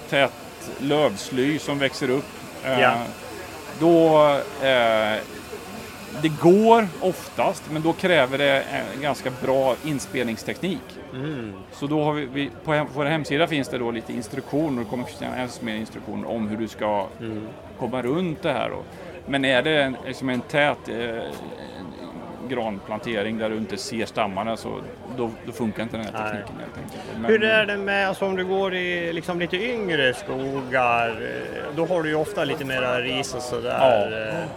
[0.09, 0.31] tät
[0.79, 2.25] lövsly som växer upp.
[2.65, 2.93] Eh, Ja.
[3.79, 4.39] Då,
[6.21, 8.61] det går oftast, men då kräver det
[8.95, 10.81] en ganska bra inspelningsteknik.
[11.13, 11.53] Mm.
[11.73, 14.89] Så då har vi, vi, på, hem, vår hemsida finns det då lite instruktioner, det
[14.89, 17.47] kommer finnas mer instruktioner om hur du ska Mm.
[17.79, 18.69] komma runt det här.
[18.69, 18.83] Då.
[19.27, 21.23] Men är det liksom en tät eh,
[22.49, 24.69] granplantering där du inte ser stammarna så
[25.17, 26.23] då, då funkar inte den här Nej.
[26.31, 27.03] tekniken helt enkelt.
[27.21, 31.75] Men, Hur är det med, alltså om du går i liksom lite yngre skogar, eh,
[31.75, 34.27] då har du ju ofta lite mera ris och sådär.
[34.33, 34.49] eh.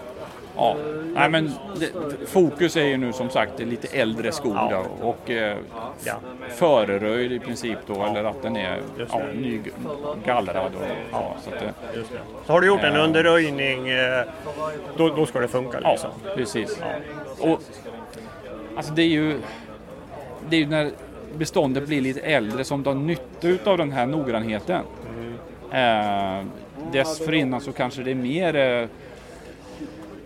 [0.57, 0.76] Ja,
[1.14, 1.90] nej men det,
[2.29, 4.85] fokus är ju nu som sagt lite äldre skog Ja.
[5.03, 5.57] och eh,
[6.05, 6.14] Ja.
[6.48, 8.79] föreröjd i princip då, eller att den är
[9.11, 10.74] ja, nygallrad.
[10.74, 11.62] Och, ja, så att.
[12.46, 13.00] Så har du gjort en Ja.
[13.00, 14.22] underröjning, eh,
[14.96, 16.11] då, då ska det funka ja, liksom?
[16.37, 16.81] precis.
[17.40, 17.62] Och,
[18.76, 19.40] alltså det är ju
[20.48, 20.90] det är ju när
[21.38, 24.83] beståndet blir lite äldre som du har nytta av den här noggrannheten.
[25.72, 26.44] Eh,
[26.92, 28.88] dessförinnan så kanske det är mer eh,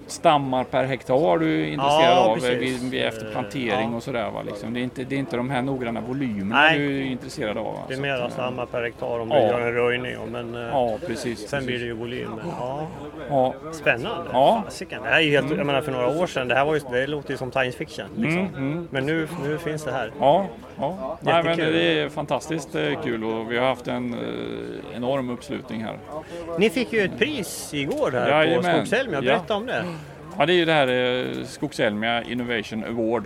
[0.06, 3.96] stammar per hektar du är intresserad Ja, av eh, vid, vid efter plantering Ja.
[3.96, 4.30] och sådär.
[4.30, 4.42] Va?
[4.42, 4.74] Liksom.
[4.74, 6.78] Det, är inte, det är inte de här noggranna volymerna Nej.
[6.78, 7.64] du är intresserad av.
[7.64, 7.78] Va?
[7.88, 9.42] Det är Så mera eh, samma per hektar om du Ja.
[9.42, 10.16] gör en röjning.
[10.32, 11.48] Men eh, Ja, precis.
[11.48, 11.80] sen blir precis.
[11.82, 12.40] det ju volym.
[13.30, 14.30] Ja, spännande.
[14.32, 14.62] Ja.
[14.64, 15.02] Fasiken.
[15.02, 17.06] Det här är helt, jag menar för några år sedan, det här var ju, det
[17.06, 18.06] låter ju som science fiction.
[18.16, 18.38] Liksom.
[18.46, 18.88] Mm, mm.
[18.90, 20.10] Men nu, nu finns det här.
[20.20, 20.46] Ja,
[20.78, 21.18] ja.
[21.20, 22.72] Nej, men det är fantastiskt
[23.04, 24.16] kul och vi har haft en
[24.94, 25.98] enorm uppslutning här.
[26.58, 28.86] Ni fick ju ett pris igår här på Jajamän.
[28.86, 29.20] Skogselmia.
[29.20, 29.84] Berätta om det.
[30.38, 33.24] Ja, det är ju det här eh, Skogselmia Innovation Award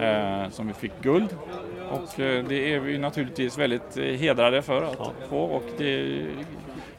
[0.00, 1.36] eh, som vi fick guld.
[1.90, 6.28] Och eh, det är vi naturligtvis väldigt hedrade för att få och det är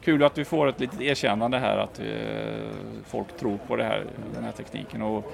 [0.04, 2.00] kul att vi får ett litet erkännande här att
[3.06, 5.02] folk tror på det här, den här tekniken.
[5.02, 5.32] Och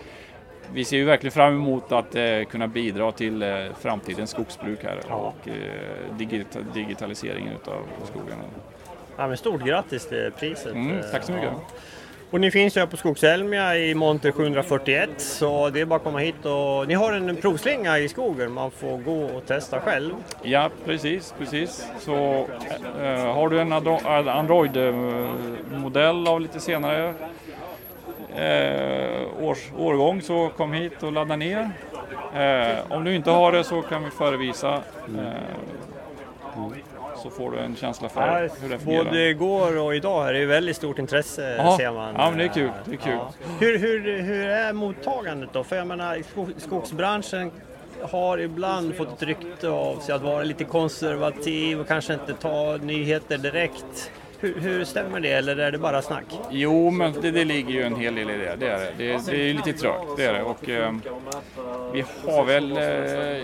[0.73, 2.17] vi ser ju verkligen fram emot att
[2.51, 3.45] kunna bidra till
[3.81, 5.49] framtidens skogsbruk här och
[6.19, 8.37] digita- digitaliseringen utav skogen.
[9.17, 10.75] Ja, men stort grattis till priset.
[10.75, 11.51] Mm, tack så mycket.
[11.53, 11.61] Ja.
[12.35, 16.03] Och ni finns ju här på Skogselmia i monter 741 så det är bara att
[16.05, 20.15] komma hit och ni har en provslinga i skogen man får gå och testa själv.
[20.43, 21.87] Ja, precis, precis.
[22.01, 22.47] Så
[23.03, 27.15] eh, har du en Andro- Android-modell av lite senare
[28.37, 31.71] eh, års, årgång så kom hit och ladda ner.
[32.35, 34.75] Eh, om du inte har det så kan vi förevisa.
[35.19, 35.33] Eh,
[37.25, 39.05] så får du en känsla för hur det fungerar.
[39.05, 42.15] Både igår och idag är det ju väldigt stort intresse Ja, ser man.
[42.19, 43.19] ja, men det är kul, det är kul.
[43.61, 45.65] Hur, hur, hur är mottagandet då?
[45.65, 47.51] För jag menar skog- skogsbranschen
[48.03, 52.77] har ibland fått ett rykte av sig att vara lite konservativ och kanske inte ta
[52.83, 54.11] nyheter direkt.
[54.41, 56.25] Hur, hur stämmer det eller är det bara snack?
[56.51, 58.57] Jo, men det, det ligger ju en hel del i det.
[58.59, 58.93] Det är det.
[58.99, 60.43] Det, det är lite trögt, det är det.
[60.43, 60.95] Och, eh,
[61.93, 62.83] vi har väl eh,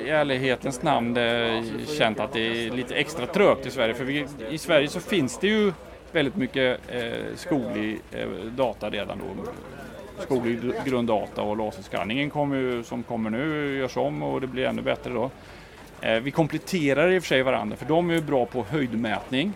[0.07, 1.63] i ärlighetens namn eh,
[1.99, 3.95] känt att det är lite extra trögt i Sverige.
[3.95, 5.73] För vi, i Sverige så finns det ju
[6.13, 7.03] väldigt mycket eh,
[7.37, 9.51] skoglig eh, data redan då.
[10.23, 14.83] Skoglig grunddata och laserskanningen kom ju, som kommer nu görs om och det blir ännu
[14.83, 15.31] bättre då.
[16.01, 19.53] Eh, vi kompletterar i och för sig varandra för de är ju bra på höjdmätning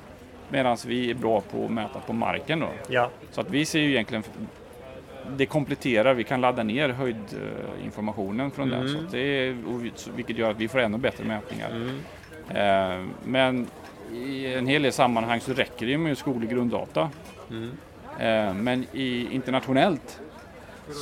[0.50, 2.68] medan vi är bra på att mäta på marken då.
[2.88, 4.24] Ja, Så att vi ser ju egentligen
[5.36, 8.88] det kompletterar, vi kan ladda ner höjdinformationen från den.
[8.88, 9.56] Så att det är,
[10.16, 11.70] vilket gör att vi får ännu bättre mätningar.
[12.48, 13.66] Eh, men
[14.12, 17.10] i en hel del sammanhang så räcker det med skoglig grunddata.
[18.18, 20.20] Eh, men i, internationellt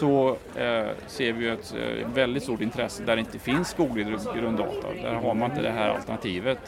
[0.01, 4.89] så eh, ser vi ett eh, väldigt stort intresse där det inte finns skoglig grunddata.
[5.03, 6.59] Där har man inte det här alternativet.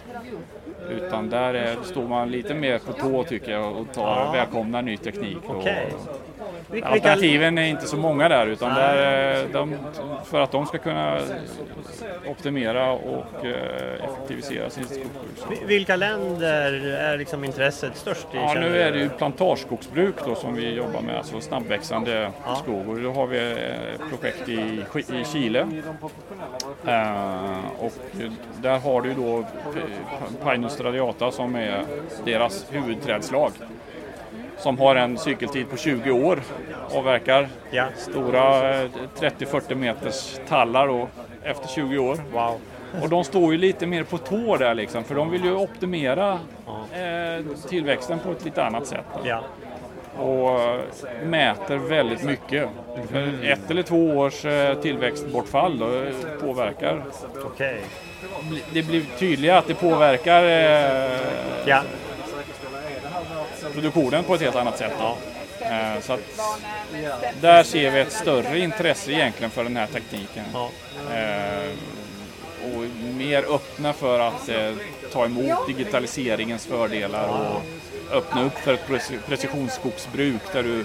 [0.91, 4.31] Utan där är, står man lite mer på tå tycker jag och tar, Ja.
[4.33, 5.39] välkomnar ny teknik.
[5.47, 5.67] och-
[6.71, 9.75] vilka- Alternativen är inte så många där utan där, är de,
[10.25, 11.19] för att de ska kunna
[12.29, 15.59] optimera och eh, effektivisera sin skogsbruk.
[15.67, 18.37] Vilka länder är liksom intresset störst i?
[18.37, 22.55] Ja, nu är det ju plantageskogsbruk då som vi jobbar med, alltså snabbväxande Ja.
[22.57, 22.89] skog.
[22.89, 24.83] Och då har vi ett projekt i,
[25.21, 25.67] i Chile.
[26.87, 27.93] Eh, och
[28.63, 29.45] där har du då
[30.45, 31.85] Pinus radiata som är
[32.25, 33.51] deras huvudträdslag.
[34.59, 36.43] Som har en cykeltid på 20 år.
[36.95, 37.85] Avverkar Ja.
[37.97, 38.89] stora eh,
[39.21, 41.09] 30-40 meters tallar då,
[41.43, 42.19] efter 20 år.
[42.33, 42.61] Wow.
[43.03, 46.33] Och de står ju lite mer på tå där liksom, för de vill ju optimera
[46.93, 49.05] eh, tillväxten på ett lite annat sätt.
[49.25, 49.41] Ja.
[50.19, 50.81] Och
[51.25, 52.69] mäter väldigt mycket.
[53.11, 57.05] För ett eller två års eh, tillväxtbortfall då, eh, påverkar.
[57.45, 57.81] Okej.
[58.73, 61.21] Det blir tydligare att det påverkar eh,
[61.67, 61.83] Ja.
[63.75, 64.93] produktionen på ett helt annat sätt.
[65.01, 65.17] Då.
[65.67, 66.21] Eh, så att
[67.41, 70.45] där ser vi ett större intresse egentligen för den här tekniken.
[70.53, 70.71] Ja.
[71.15, 71.71] Eh,
[72.65, 72.85] och
[73.17, 74.51] mer öppna för att
[75.13, 77.63] ta emot digitaliseringens fördelar och
[78.15, 80.85] öppna upp för ett preci- precisionsskogsbruk där du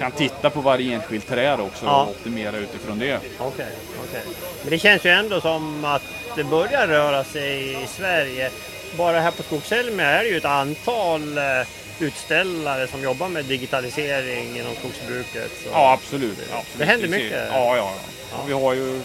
[0.00, 2.02] kan titta på varje enskilt träd också Ja.
[2.02, 3.16] och optimera utifrån det.
[3.38, 3.66] Okej,
[4.08, 4.22] okej.
[4.62, 6.02] Men det känns ju ändå som att
[6.36, 8.50] det börjar röra sig i Sverige.
[8.98, 11.44] Bara här på Skogselmia är det ju ett antal eh,
[11.98, 15.50] utställare som jobbar med digitalisering inom skogsbruket.
[15.62, 15.68] Så.
[15.72, 16.38] Ja, absolut.
[16.38, 16.78] absolut.
[16.78, 17.48] Det händer mycket.
[17.52, 17.92] Ja, ja.
[18.42, 19.00] Och vi har ju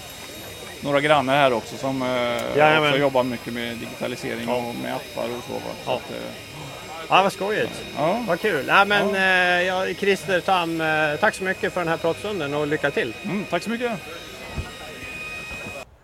[0.81, 5.43] några grannar här också som eh, också jobbar mycket med digitalisering och med appar och
[5.47, 5.53] så.
[5.53, 5.93] Så Ja.
[5.93, 6.17] att, eh,
[7.09, 7.85] Ja, vad skojigt.
[7.97, 8.23] Ja.
[8.27, 8.65] Vad kul.
[8.67, 12.67] Ja, men, eh, ja, Christer Tam, eh, tack så mycket för den här pratstunden och
[12.67, 13.13] lycka till.
[13.25, 13.91] Mm, tack så mycket.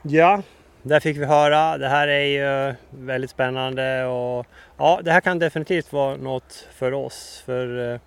[0.02, 0.42] Ja,
[0.82, 1.78] där fick vi höra.
[1.78, 4.46] Det här är ju väldigt spännande och
[4.78, 7.44] ja, det här kan definitivt vara något för oss.
[7.46, 8.00] För eh,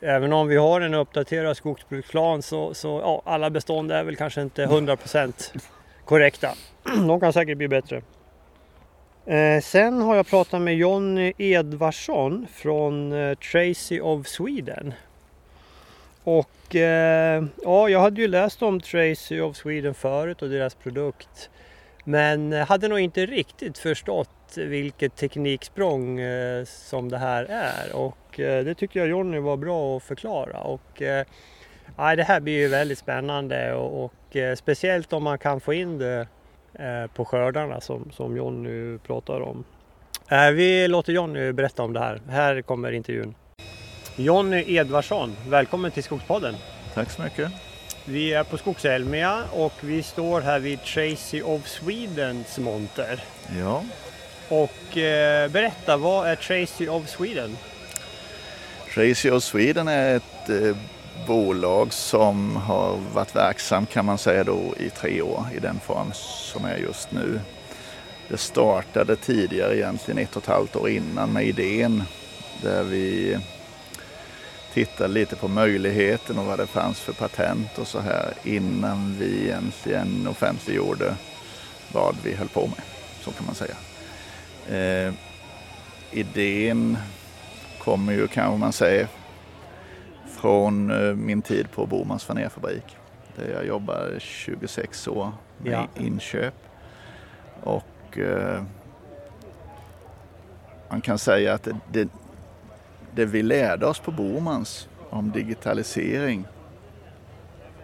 [0.00, 4.42] även om vi har en uppdaterad skogsbruksplan så, så ja, alla bestånd är väl kanske
[4.42, 5.58] inte 100%
[6.04, 6.54] korrekta.
[6.82, 8.02] De kan säkert bli bättre.
[9.26, 14.94] Eh, sen har jag pratat med Jonny Edvardsson från eh, Tracy of Sweden.
[16.24, 21.50] Och eh, ja, jag hade ju läst om Tracy of Sweden förut och deras produkt.
[22.04, 27.96] Men eh, hade nog inte riktigt förstått vilket tekniksprång eh, som det här är.
[27.96, 30.60] Och eh, det tycker jag Jonny var bra att förklara.
[30.60, 31.26] Och eh,
[31.96, 35.98] det här blir ju väldigt spännande och, och eh, speciellt om man kan få in
[35.98, 36.26] det
[37.14, 39.64] på skördarna som, som Jonny pratar om.
[40.28, 42.20] Eh, vi låter Jonny berätta om det här.
[42.28, 43.34] Här kommer intervjun.
[44.16, 46.56] Jonny Edvardsson, välkommen till Skogspodden.
[46.94, 47.52] Tack så mycket.
[48.04, 53.24] Vi är på Skogselmia och vi står här vid Tracy of Swedens monter.
[53.58, 53.84] Ja,
[54.48, 57.56] Och eh, berätta, vad är Tracy of Sweden?
[58.94, 60.76] Tracy of Sweden är ett eh,
[61.26, 66.12] bolag som har varit verksam kan man säga då i tre år i den form
[66.52, 67.40] som är just nu.
[68.28, 72.02] Det startade tidigare egentligen ett och ett halvt år innan med idén
[72.62, 73.38] där vi
[74.74, 79.44] tittade lite på möjligheten och vad det fanns för patent och så här innan vi
[79.44, 81.14] egentligen offentliggjorde
[81.92, 82.84] vad vi höll på med.
[83.20, 83.76] Så kan man säga.
[84.68, 85.14] Eh,
[86.10, 86.98] idén
[87.78, 89.08] kommer ju kanske man säger
[90.34, 92.96] från eh, min tid på Bomans fanerfabrik.
[93.36, 95.86] Där jag jobbade 26 år med Ja.
[95.96, 96.54] inköp.
[97.62, 98.62] Och eh,
[100.90, 102.08] man kan säga att det,
[103.14, 106.46] det, vi lärde oss på Bomans om digitalisering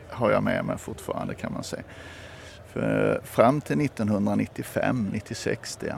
[0.09, 1.83] har jag med mig fortfarande kan man säga.
[2.67, 5.97] För fram till 1995-96 det,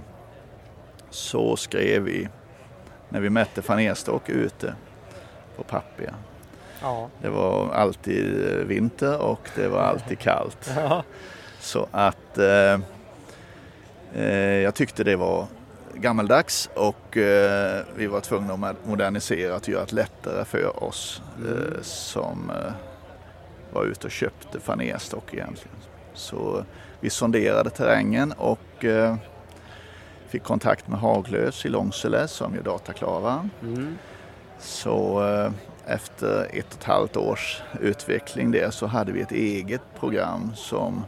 [1.11, 2.29] så skrev vi
[3.09, 4.75] när vi mätte fanerstock ute
[5.57, 6.15] på papper.
[6.83, 7.09] Ja.
[7.23, 8.25] Det var alltid
[8.67, 10.71] vinter och det var alltid kallt.
[10.77, 11.05] Ja.
[11.61, 12.81] Så att eh,
[14.15, 15.47] eh, jag tyckte det var
[15.95, 21.83] gammaldags och eh, vi var tvungna att modernisera och göra det lättare för oss eh,
[21.83, 22.73] som eh,
[23.73, 25.77] var ute och köpte fanerstock egentligen.
[26.15, 26.65] Så
[27.01, 29.17] vi sonderade terrängen och eh,
[30.29, 33.49] fick kontakt med Haglös i Långsele som gör dataklavar.
[33.63, 33.99] Mm.
[34.59, 35.23] Så
[35.87, 41.05] efter ett och ett halvt års utveckling där så hade vi ett eget program som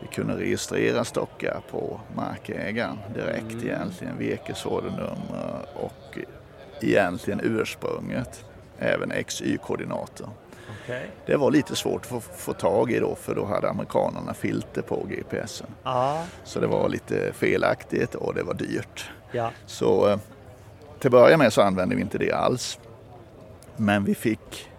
[0.00, 6.18] vi kunde registrera stockar på markägaren direkt egentligen, virkesordenummer och
[6.80, 8.44] egentligen ursprunget,
[8.78, 10.28] även XY-koordinater.
[10.82, 11.10] Okej.
[11.26, 15.06] Det var lite svårt att få, tag i då för då hade amerikanerna filter på
[15.06, 15.66] GPSen.
[15.82, 16.24] Ja.
[16.44, 19.10] Så det var lite felaktigt och det var dyrt.
[19.32, 19.50] Ja.
[19.66, 20.18] Så eh,
[20.98, 22.78] till att börja med så använde vi inte det alls.
[23.78, 24.70] Men vi fick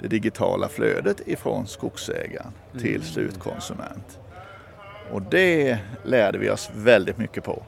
[0.00, 4.18] det digitala flödet ifrån skogsägaren till slutkonsument.
[5.12, 7.62] Och det lärde vi oss väldigt mycket på.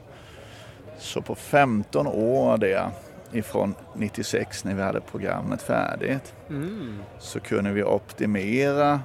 [0.97, 2.91] Så på 15 år det,
[3.31, 6.97] ifrån 96 när vi hade programmet färdigt, Mm.
[7.19, 9.01] så kunde vi optimera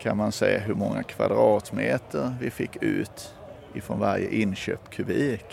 [0.00, 3.34] kan man säga hur många kvadratmeter vi fick ut
[3.74, 5.44] ifrån varje inköpt kubik.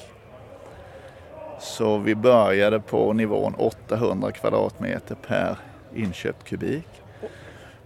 [1.59, 5.57] Så vi började på nivån 800 kvadratmeter per
[5.95, 6.87] inköpt kubik.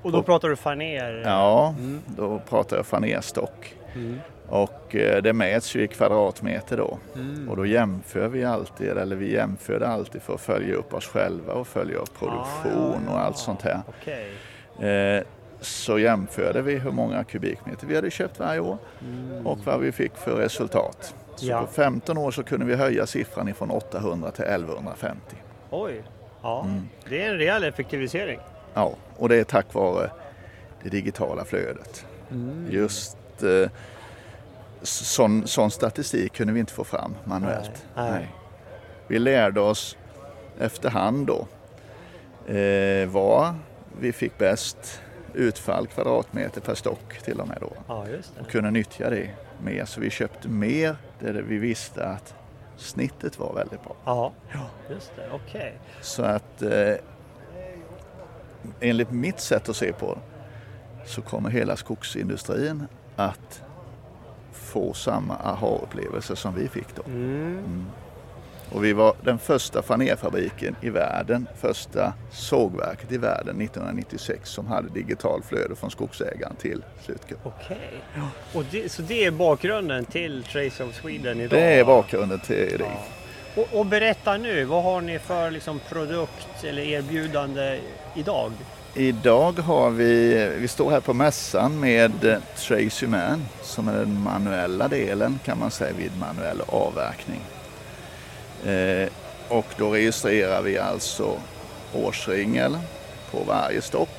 [0.02, 1.22] Och då pratar du faner?
[1.26, 2.02] Ja, Mm.
[2.06, 3.76] då pratar jag fanerstock.
[3.96, 4.20] Mm.
[4.48, 6.98] Och eh, det mäts ju i kvadratmeter då.
[7.16, 7.50] Mm.
[7.50, 11.54] Och då jämför vi alltid, eller vi jämförde alltid för att följa upp oss själva
[11.54, 13.80] och följa upp produktion och allt sånt här.
[13.88, 14.32] Okej.
[14.90, 15.24] Eh,
[15.62, 18.78] så jämförde vi hur många kubikmeter vi hade köpt varje år
[19.46, 21.16] och vad vi fick för resultat.
[21.40, 21.62] Så Ja.
[21.62, 25.36] på 15 år så kunde vi höja siffran ifrån 800 till 1150.
[25.70, 26.04] Oj.
[26.42, 26.88] Ja, Mm.
[27.10, 28.40] det är en rejäl effektivisering.
[28.74, 30.12] Ja, och det är tack vare
[30.84, 32.06] det digitala flödet.
[32.70, 33.70] Just eh,
[34.82, 37.86] sån, sån statistik kunde vi inte få fram manuellt.
[37.96, 38.28] Nej, nej.
[39.08, 39.98] Vi lärde oss
[40.60, 41.48] efterhand då
[42.54, 43.56] eh, var
[44.00, 45.02] vi fick bäst
[45.34, 47.72] utfall kvadratmeter per stock till och med då.
[47.88, 48.06] Ja.
[48.42, 49.30] Och kunde nyttja det
[49.64, 49.86] mer.
[49.86, 52.36] Så vi köpte mer där vi visste att
[52.78, 53.96] snittet var väldigt bra.
[54.06, 54.34] Ja,
[54.90, 55.30] just det.
[55.32, 55.80] Okej.
[56.02, 56.96] Så att eh,
[58.80, 60.22] enligt mitt sätt att se på det
[61.10, 63.64] så kommer hela skogsindustrin att
[64.52, 67.04] få samma aha-upplevelse som vi fick då.
[67.06, 67.86] Mm.
[68.72, 74.90] Och vi var den första fanerfabriken i världen, första sågverket i världen 1996 som hade
[74.90, 77.42] digital flöde från skogsägaren till slutkund.
[77.44, 78.02] Okej.
[78.72, 81.60] Det, så det är bakgrunden till Trace of Sweden idag?
[81.60, 82.84] Det är bakgrunden till det.
[82.84, 83.62] Ja.
[83.62, 87.80] Och, och berätta nu, vad har ni för liksom, produkt eller erbjudande
[88.16, 88.52] idag?
[88.96, 94.88] Idag har vi, vi står här på mässan med Tracy Man som är den manuella
[94.88, 97.42] delen kan man säga vid manuell avverkning.
[98.66, 99.10] Eh,
[99.48, 101.40] och då registrerar vi alltså
[101.94, 102.78] årsringel
[103.32, 104.10] på varje stock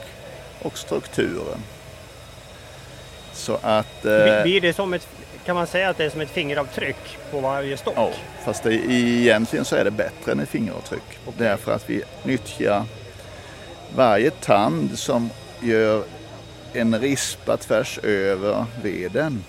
[0.63, 1.59] och strukturen.
[3.33, 4.05] Så att...
[4.05, 5.09] Eh, Blir det som ett,
[5.45, 7.95] kan man säga att det är som ett fingeravtryck på varje stock?
[7.97, 8.11] Ja,
[8.45, 11.19] fast det, egentligen så är det bättre än ett fingeravtryck.
[11.27, 11.47] Okay.
[11.47, 12.85] Därför att vi nyttjar
[13.97, 15.31] varje tand som
[15.61, 16.05] gör
[16.73, 19.45] en rispa tvärs över veden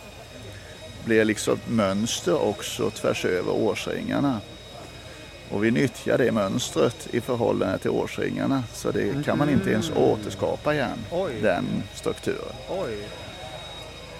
[1.05, 4.41] blir liksom mönster också tvärs över årsringarna.
[5.53, 9.89] Och vi nyttjar det mönstret i förhållande till årsringarna så det kan man inte ens
[9.89, 10.03] mm.
[10.03, 11.31] återskapa igen, Oj.
[11.41, 12.55] den strukturen.
[12.69, 12.97] Oj.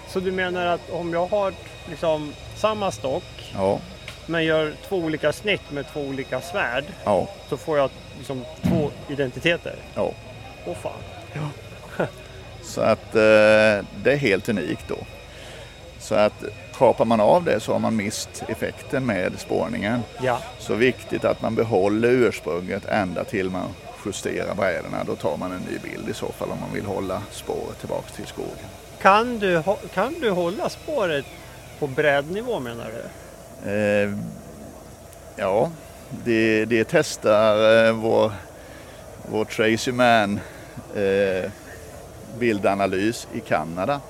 [0.08, 1.54] Så du menar att om jag har
[1.90, 3.80] liksom samma stock ja.
[4.26, 7.28] men gör två olika snitt med två olika svärd ja.
[7.48, 9.74] så får jag liksom två identiteter?
[9.94, 10.12] Ja.
[10.66, 11.00] Åh fan.
[11.34, 12.06] Ja.
[12.62, 14.98] så att eh, det är helt unikt då.
[15.98, 16.44] Så att
[16.82, 20.00] kapar man av det så har man mist effekten med spårningen.
[20.22, 20.38] Ja.
[20.58, 23.68] Så viktigt att man behåller ursprunget ända till man
[24.06, 25.04] justerar brädorna.
[25.06, 28.08] Då tar man en ny bild i så fall om man vill hålla spåret tillbaka
[28.16, 28.68] till skogen.
[29.02, 29.62] Kan du,
[29.94, 31.24] kan du hålla spåret
[31.78, 33.70] på brädnivå menar du?
[33.70, 34.10] Eh,
[35.36, 35.70] ja,
[36.24, 38.32] det, det testar eh, vår,
[39.30, 40.40] vår Tracy Man
[40.94, 41.50] eh,
[42.38, 44.00] bildanalys i Kanada.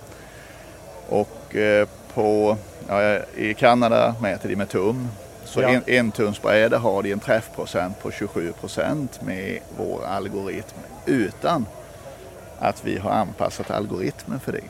[1.09, 2.57] Och eh, på,
[2.89, 5.09] ja, I Kanada mäter de med tum.
[5.45, 5.69] Så ja.
[5.69, 11.67] en, en tumsbräda har de en träffprocent på 27 procent med vår algoritm utan
[12.59, 14.65] att vi har anpassat algoritmen för det.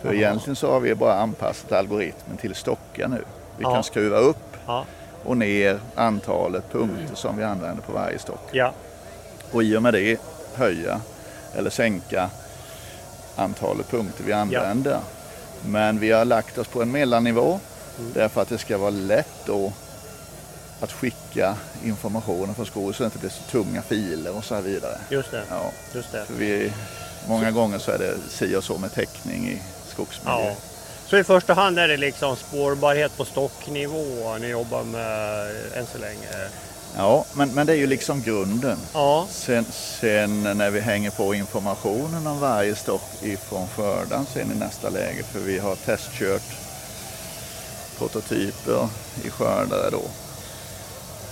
[0.00, 0.16] För Aha.
[0.16, 3.24] egentligen så har vi bara anpassat algoritmen till stockar nu.
[3.56, 3.74] Vi ja.
[3.74, 4.84] kan skruva upp ja.
[5.24, 8.48] och ner antalet punkter som vi använder på varje stock.
[8.52, 8.72] Ja.
[9.52, 10.20] Och i och med det
[10.54, 11.00] höja
[11.54, 12.30] eller sänka
[13.36, 15.00] antalet punkter vi använder.
[15.66, 17.60] Men vi har lagt oss på en mellannivå
[17.98, 18.12] mm.
[18.14, 19.72] därför att det ska vara lätt då
[20.80, 24.60] att skicka informationen från skolan så att det inte blir så tunga filer och så
[24.60, 24.98] vidare.
[25.10, 25.42] Just det.
[25.50, 25.70] Ja.
[25.94, 26.24] Just det.
[26.24, 26.72] För vi,
[27.28, 30.48] många gånger så är det si och så med täckning i skogsmiljö.
[30.48, 30.54] Ja.
[31.06, 35.98] Så i första hand är det liksom spårbarhet på stocknivå ni jobbar med än så
[35.98, 36.48] länge?
[36.96, 38.78] Ja, men, men det är ju liksom grunden.
[38.92, 39.26] Ja.
[39.30, 39.64] Sen,
[40.00, 45.22] sen när vi hänger på informationen om varje stock ifrån skördan sen i nästa läge,
[45.22, 46.56] för vi har testkört
[47.98, 48.88] prototyper
[49.24, 50.02] i skördare då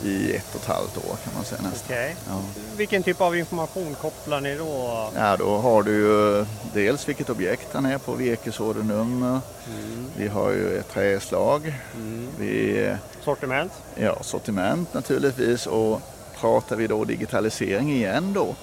[0.03, 1.97] i ett och ett halvt år kan man säga nästan.
[1.97, 2.13] Okay.
[2.29, 2.43] Ja.
[2.77, 5.11] Vilken typ av information kopplar ni då?
[5.17, 9.41] Ja, då har du ju dels vilket objekt han är på, virkesordenummer.
[9.69, 10.07] Mm.
[10.17, 11.75] Vi har ju ett träslag.
[11.95, 12.29] Mm.
[12.39, 12.91] Vi,
[13.25, 13.73] sortiment?
[13.95, 15.67] Ja, sortiment naturligtvis.
[15.67, 16.01] Och
[16.41, 18.55] pratar vi då digitalisering igen då,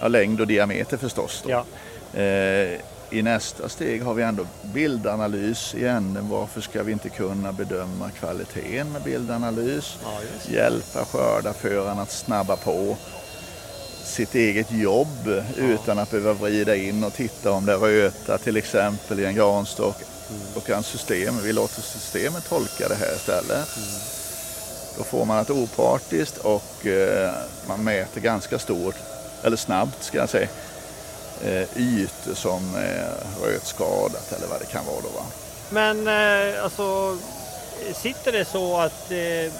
[0.00, 1.44] ja, längd och diameter förstås.
[1.44, 1.50] Då.
[1.50, 1.64] Ja.
[2.20, 6.28] Eh, i nästa steg har vi ändå bildanalys i änden.
[6.28, 9.98] Varför ska vi inte kunna bedöma kvaliteten med bildanalys?
[10.02, 10.20] Ja,
[10.52, 12.96] Hjälpa skördarföraren att snabba på
[14.04, 15.64] sitt eget jobb ja.
[15.64, 19.96] utan att behöva vrida in och titta om det röta till exempel i en granstock.
[20.30, 20.42] Mm.
[20.54, 23.76] Då kan systemet, vi låter systemet tolka det här istället.
[23.76, 24.00] Mm.
[24.98, 27.32] Då får man ett opartiskt och eh,
[27.68, 28.94] man mäter ganska stort,
[29.42, 30.48] eller snabbt ska jag säga,
[31.44, 33.10] eh, ytor som är
[33.42, 35.00] rötskadat eller vad det kan vara.
[35.02, 35.24] Då, va?
[35.70, 37.16] Men eh, alltså,
[37.94, 39.52] sitter det så att, eh,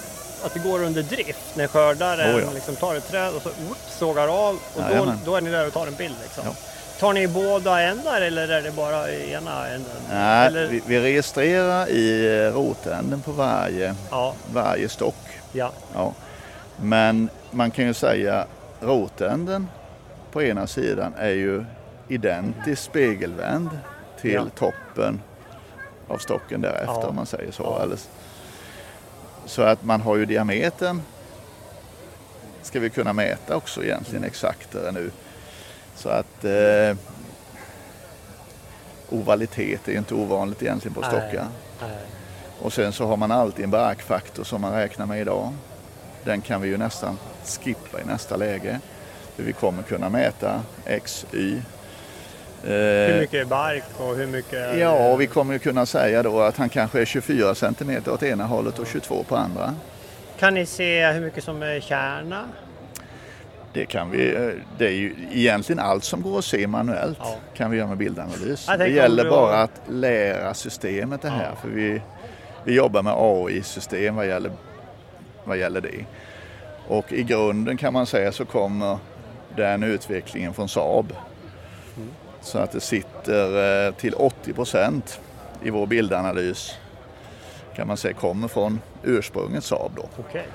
[0.43, 2.51] att det går under drift när skördaren oh ja.
[2.55, 5.67] liksom tar ett träd och så upp, sågar av och då, då, är ni där
[5.67, 6.17] och tar en bild?
[6.23, 6.45] Liksom.
[6.47, 6.55] Ja.
[7.01, 9.97] Tar ni båda ändar eller är det bara ena änden?
[10.11, 10.69] Nej, eller?
[10.69, 14.35] Vi, vi, registrerar i rotänden på varje, ja.
[14.53, 15.15] varje stock.
[15.53, 15.73] Ja.
[15.95, 16.13] Ja.
[16.77, 18.47] Men man kan ju säga
[18.81, 19.69] rotänden
[20.33, 21.65] på ena sidan är ju
[22.09, 23.71] identiskt spegelvänd
[24.21, 24.47] till ja.
[24.55, 25.21] toppen
[26.09, 27.07] av stocken därefter ja.
[27.07, 27.89] om man säger så.
[27.91, 27.97] Ja.
[29.47, 31.03] Så att man har ju diametern
[32.63, 35.11] ska vi kunna mäta också egentligen exaktare nu.
[35.95, 36.97] Så att eh,
[39.09, 41.47] ovalitet är ju inte ovanligt egentligen på stockar.
[42.61, 45.53] Och sen så har man alltid en barkfaktor som man räknar med idag.
[46.25, 48.81] Den kan vi ju nästan skippa i nästa läge.
[49.45, 51.61] Vi kommer kunna mäta X, Y.
[52.63, 54.77] Hur eh, mycket är bark och hur mycket är...
[54.77, 58.45] Ja, vi kommer ju kunna säga då att han kanske är 24 cm åt ena
[58.45, 59.75] hållet och 22 på andra.
[60.39, 62.45] Kan ni se hur mycket som är kärna?
[63.73, 64.35] Det kan vi.
[64.35, 67.37] eh, Det är ju egentligen allt som går att se manuellt Ja.
[67.57, 68.67] kan vi göra med bildanalys.
[68.79, 71.49] Det gäller bara att lära systemet det här.
[71.51, 71.57] Ja.
[71.63, 72.03] För vi,
[72.65, 74.53] vi jobbar med AI-system vad gäller,
[75.45, 76.05] vad gäller det.
[76.89, 78.99] Och i grunden kan man säga så kommer
[79.57, 81.13] den utvecklingen från Saab.
[81.97, 82.09] Mm.
[82.41, 85.21] Så att det sitter eh, till 80 procent
[85.63, 86.75] i vår bildanalys
[87.75, 90.09] kan man säga kommer från ursprunget Saab då.
[90.19, 90.47] Okej.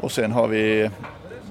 [0.00, 0.90] Och sen har vi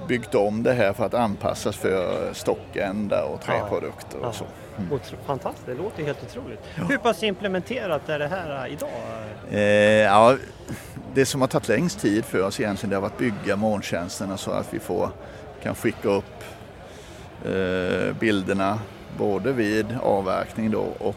[0.07, 4.27] byggt om det här för att anpassas för stockända och träprodukter Ja.
[4.27, 4.45] och så.
[4.91, 6.59] Otro- Fantastiskt, det låter helt otroligt.
[6.89, 8.89] Hur pass implementerat är det här idag?
[9.51, 10.36] Eh, ja,
[11.13, 14.51] det som har tagit längst tid för oss egentligen det har varit bygga molntjänsterna så
[14.51, 15.09] att vi får,
[15.64, 16.43] kan skicka upp
[17.45, 18.80] eh, bilderna
[19.18, 21.16] både vid avverkning då och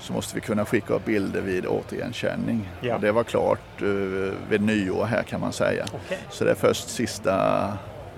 [0.00, 2.68] så måste vi kunna skicka upp bilder vid återigenkänning.
[2.80, 2.94] Ja.
[2.94, 3.88] Och det var klart eh,
[4.48, 5.86] vid nyår här kan man säga.
[5.92, 6.18] Okej.
[6.30, 7.32] Så det är först sista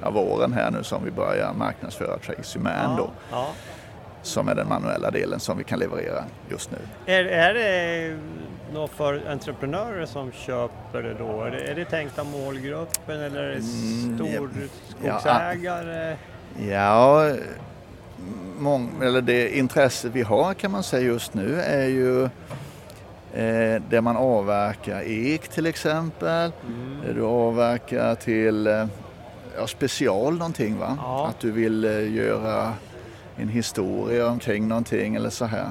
[0.02, 3.48] ja, våren här nu som vi börjar marknadsföra Tracy Man då, Ja.
[4.22, 6.78] Som är den manuella delen som vi kan leverera just nu.
[7.06, 8.16] Är, är det
[8.72, 11.42] något för entreprenörer som köper det då?
[11.42, 14.68] Är det, är det tänkta målgruppen eller är det Mm,
[15.04, 15.20] ja.
[16.70, 17.30] Ja,
[18.58, 22.24] mång, eller det intresse vi har kan man säga just nu är ju
[23.32, 26.52] eh, där man avverkar ek till exempel.
[26.66, 27.14] Mm.
[27.14, 28.86] Du avverkar till eh,
[29.56, 30.98] ja, special någonting va?
[31.00, 31.26] Ja.
[31.26, 32.72] Att du vill eh, göra
[33.42, 35.70] en historia omkring någonting eller så här.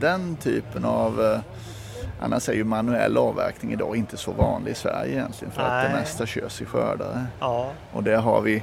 [0.00, 1.38] Den typen av eh,
[2.22, 5.88] Annars är ju manuell avverkning idag inte så vanlig i Sverige egentligen för att det
[5.88, 6.00] Nej.
[6.00, 7.26] mesta körs i skördare.
[7.40, 8.62] Ja, Och där har vi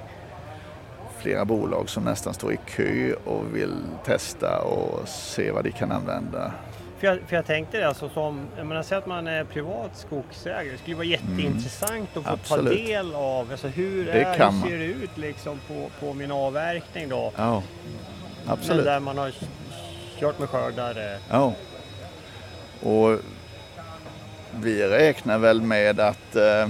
[1.19, 5.91] flera bolag som nästan står i kö och vill testa och se vad de kan
[5.91, 6.51] använda.
[6.99, 9.91] för jag, för jag tänkte det, alltså som, jag menar, säg att man är privat
[9.93, 12.33] skogsägare, det skulle vara jätteintressant att få Mm.
[12.41, 12.77] Absolut.
[12.77, 16.31] ta del av, alltså hur, Det är, hur ser det ut liksom på, på min
[16.31, 17.31] avverkning då?
[17.37, 17.63] Ja,
[18.47, 18.85] Men absolut.
[18.85, 19.31] där man har
[20.19, 21.17] kört med skördare.
[21.29, 21.53] Ja.
[22.81, 23.19] Och
[24.61, 26.67] vi räknar väl med att eh,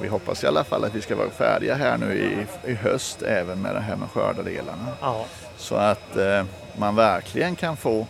[0.00, 3.22] vi hoppas i alla fall att vi ska vara färdiga här nu i, i höst
[3.22, 4.88] även med det här med skördardelarna.
[5.00, 5.24] Ja,
[5.56, 6.44] Så att eh,
[6.76, 8.06] man verkligen kan få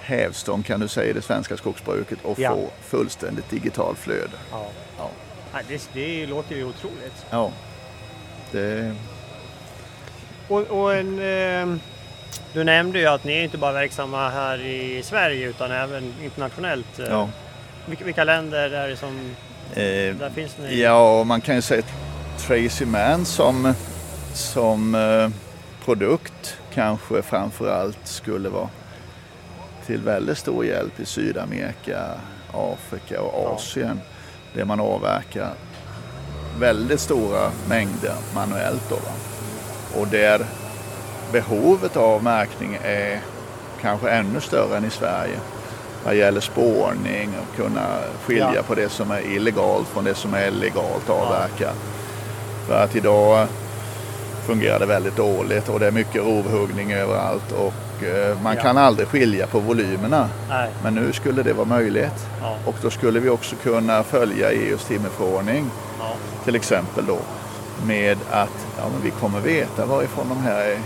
[0.00, 2.50] hävstång kan du säga i det svenska skogsbruket och Ja.
[2.54, 4.36] få fullständigt digitalt flöde.
[4.52, 4.66] ja.
[4.98, 5.10] Ja.
[5.68, 7.26] Det, det låter ju otroligt.
[7.30, 7.50] Ja.
[8.52, 8.94] Det,
[10.50, 11.76] Och, och en, eh,
[12.52, 16.98] du nämnde ju att ni är inte bara verksamma här i Sverige utan även internationellt.
[16.98, 17.28] Eh, ja.
[17.86, 19.34] Vilka, vilka länder är det som,
[19.74, 20.80] Eh, där finns ni?
[20.82, 21.82] ja, man kan ju säga
[22.38, 23.74] Tracy Man som,
[24.34, 25.28] som eh,
[25.84, 28.68] produkt kanske framförallt skulle vara
[29.86, 32.00] till väldigt stor hjälp i Sydamerika,
[32.52, 33.54] Afrika och Ja.
[33.54, 34.00] Asien.
[34.54, 35.50] Där man avverkar
[36.58, 38.88] väldigt stora mängder manuellt.
[38.88, 39.12] Då, va?
[39.98, 40.40] Och där
[41.32, 43.20] behovet av märkning är
[43.80, 45.36] kanske ännu större än i Sverige.
[46.04, 47.86] Vad gäller spårning och kunna
[48.24, 48.62] skilja Ja.
[48.62, 51.76] på det som är illegalt från det som är legalt avverkat.
[52.66, 53.46] För att idag
[54.46, 58.62] fungerar det väldigt dåligt och det är mycket rovhuggning överallt och eh, man Ja.
[58.62, 60.28] kan aldrig skilja på volymerna.
[60.48, 64.50] Nej, Men nu skulle det vara möjligt ja, och då skulle vi också kunna följa
[64.50, 66.12] EUs timmerförordning ja,
[66.44, 67.18] till exempel då
[67.86, 70.78] med att ja, men vi kommer veta varifrån de här är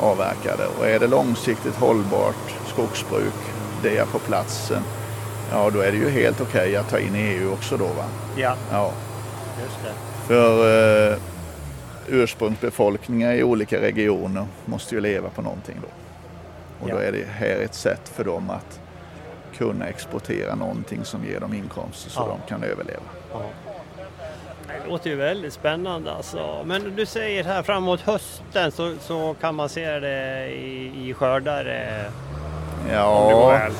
[0.00, 3.34] avverkade och är det långsiktigt hållbart skogsbruk
[3.82, 4.82] det är på platsen
[5.52, 8.04] ja då är det ju helt okej att ta in EU också då va.
[8.36, 8.92] ja, Ja,
[9.62, 9.92] just det.
[10.26, 11.16] för eh,
[12.08, 15.88] ursprungsbefolkningar i olika regioner måste ju leva på någonting då.
[16.84, 17.02] Och då Ja.
[17.02, 18.80] är det här ett sätt för dem att
[19.56, 22.26] kunna exportera någonting som ger dem inkomster så Ja.
[22.26, 23.00] de kan överleva.
[23.32, 23.42] Ja.
[24.84, 26.62] Det låter ju väldigt spännande alltså.
[26.64, 31.64] Men du säger här framåt hösten så, så kan man se det i, i skördar
[32.84, 33.70] om det går Ja.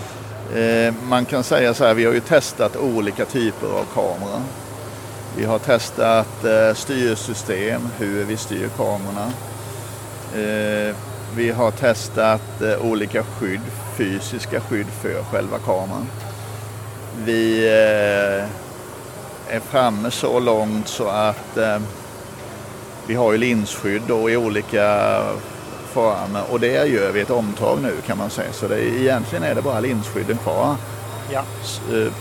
[0.55, 4.41] Eh, man kan säga så här, vi har ju testat olika typer av kameror.
[5.37, 9.33] Vi har testat eh, styrsystem, hur vi styr kamerorna.
[10.35, 10.97] Eh,
[11.37, 13.61] vi har testat eh, olika skydd,
[13.97, 16.07] fysiska skydd för själva kameran.
[17.25, 17.67] Vi
[18.39, 18.49] eh,
[19.51, 21.79] är framme så långt så att eh,
[23.07, 25.21] vi har ju linsskydd då i olika
[25.93, 28.53] former och det gör vi ett omtag nu kan man säga.
[28.53, 30.77] Så det är, egentligen är det bara linsskydden kvar.
[31.33, 32.13] Ja, S- eh,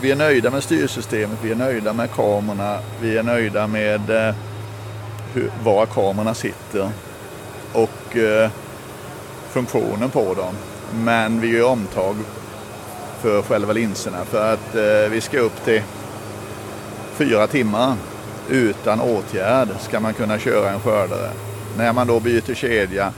[0.00, 4.34] Vi är nöjda med styrsystemet, vi är nöjda med kamerorna, vi är nöjda med eh,
[5.34, 6.90] hur, var kamerorna sitter
[7.72, 8.50] och eh,
[9.50, 10.54] funktionen på dem.
[11.04, 12.16] Men vi gör omtag
[13.20, 15.82] för själva linserna för att eh, vi ska upp till
[17.20, 17.94] fyra timmar
[18.50, 21.30] utan åtgärd ska man kunna köra en skördare.
[21.78, 23.12] När man då byter kedja,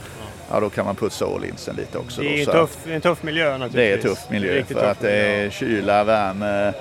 [0.51, 2.21] ja då kan man putsa all-insen lite också.
[2.21, 4.03] Det då, är en så tuff, en tuff miljö naturligtvis.
[4.03, 6.73] det är tuff miljö Riktigt för tuff att det är kyla, värme,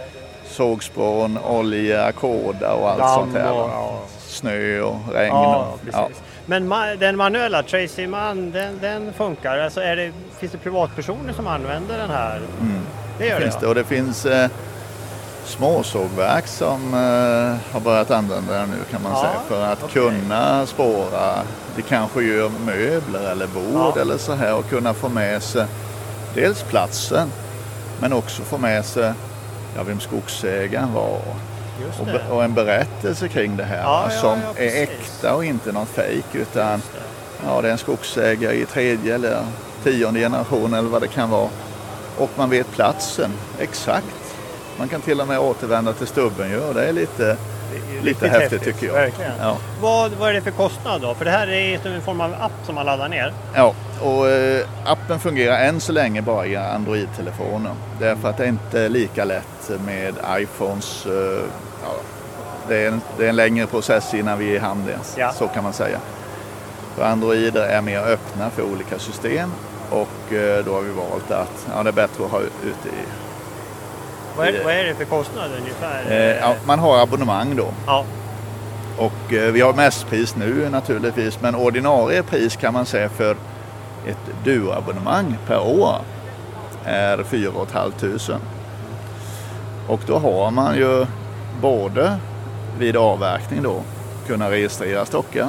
[0.45, 3.53] sågspån, olja, kåda och allt Damm sånt här.
[3.53, 4.01] och- ja.
[4.27, 5.29] Snö och regn.
[5.29, 6.23] Ja, och, precis.
[6.47, 6.69] Men
[6.99, 9.59] den manuella Tracy Man, den, den funkar.
[9.59, 12.37] Alltså det, finns det privatpersoner som använder den här?
[12.37, 12.81] Mm.
[13.19, 13.61] Det gör finns det?
[13.61, 13.67] det.
[13.67, 14.51] Och det finns eh,
[15.53, 20.03] småsågverk som eh, har börjat använda den nu kan man Ja, säga för att okej.
[20.03, 21.35] kunna spåra.
[21.77, 24.01] De kanske gör möbler eller bord Ja.
[24.01, 25.67] eller så här och kunna få med sig
[26.35, 27.29] dels platsen
[28.01, 29.13] men också få med sig
[29.77, 31.19] ja, vem skogsägaren var
[32.01, 32.35] och, det.
[32.35, 36.79] och en berättelse kring det här Ja, som är äkta och inte någon fejk utan
[36.79, 37.47] det.
[37.47, 39.39] ja, det är en skogsägare i tredje eller
[39.85, 41.49] tionde generation eller vad det kan vara.
[42.19, 44.07] Och man vet platsen exakt.
[44.79, 47.23] Man kan till och med återvända till stubben ju och det är lite,
[47.73, 48.95] Det är lite riktigt häftigt, tycker jag.
[48.95, 49.33] Verkligen.
[49.41, 49.57] Ja.
[49.81, 51.15] Vad, vad är det för kostnad då?
[51.15, 53.33] För det här är en form av app som man laddar ner.
[53.55, 57.73] Ja, och eh, appen fungerar än så länge bara i Android-telefoner.
[57.99, 61.07] Därför att det är inte lika lätt med iPhones.
[61.07, 61.13] Eh,
[61.83, 61.95] ja,
[62.69, 65.33] det, är en, det är en längre process innan vi är i hamn där, Ja.
[65.33, 65.99] så kan man säga.
[66.97, 69.53] För Androider är mer öppna för olika system
[69.91, 73.03] och eh, då har vi valt att ja, det är bättre att ha ute i...
[74.37, 76.03] Vad är, Det- vad är det för kostnad ungefär?
[76.11, 78.05] Eh, ja, man har abonnemang då Ja,
[78.99, 83.37] och eh, vi har mässpris nu naturligtvis men ordinarie pris kan man säga för
[84.07, 85.95] ett duoabonnemang per år
[86.85, 88.39] är 4 500.
[89.89, 91.07] Och då har man ju
[91.61, 92.17] både
[92.79, 93.83] vid avverkning då
[94.27, 95.49] kunna registrera stockar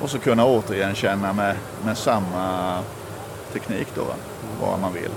[0.00, 1.54] och så kunna återigenkänna med,
[1.84, 2.78] med samma
[3.52, 4.14] teknik då, va,
[4.60, 5.10] vad man vill.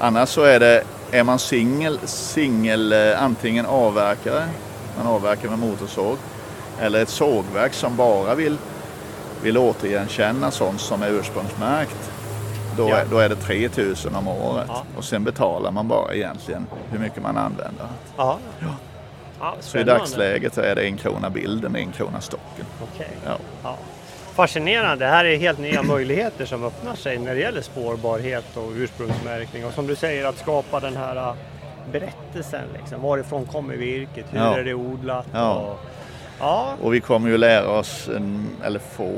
[0.00, 4.48] Annars så är det, är man singel, singel eh, antingen avverkare,
[4.98, 6.16] man avverkar med motorsåg,
[6.80, 8.56] eller ett sågverk som bara vill,
[9.42, 12.10] vill återigenkänna sånt som är ursprungsmärkt.
[12.76, 12.96] Då, Ja.
[13.10, 14.82] då är det 3000 om året Ja.
[14.96, 17.86] och sen betalar man bara egentligen hur mycket man använder.
[18.16, 18.38] ja.
[19.40, 19.54] Ja.
[19.60, 22.64] Så i dagsläget är det en krona bilden, en krona stocken.
[22.94, 23.08] Okej.
[24.36, 25.04] Fascinerande.
[25.04, 29.64] Det här är helt nya möjligheter som öppnar sig när det gäller spårbarhet och ursprungsmärkning.
[29.66, 31.34] Och som du säger att skapa den här äh,
[31.92, 32.64] berättelsen.
[32.78, 33.02] Liksom.
[33.02, 34.26] Varifrån kommer virket?
[34.30, 34.58] Hur Ja.
[34.58, 35.26] är det odlat?
[35.32, 35.54] Ja.
[35.54, 35.78] Och,
[36.40, 36.74] ja.
[36.82, 39.12] Och vi kommer ju lära oss, en, eller få,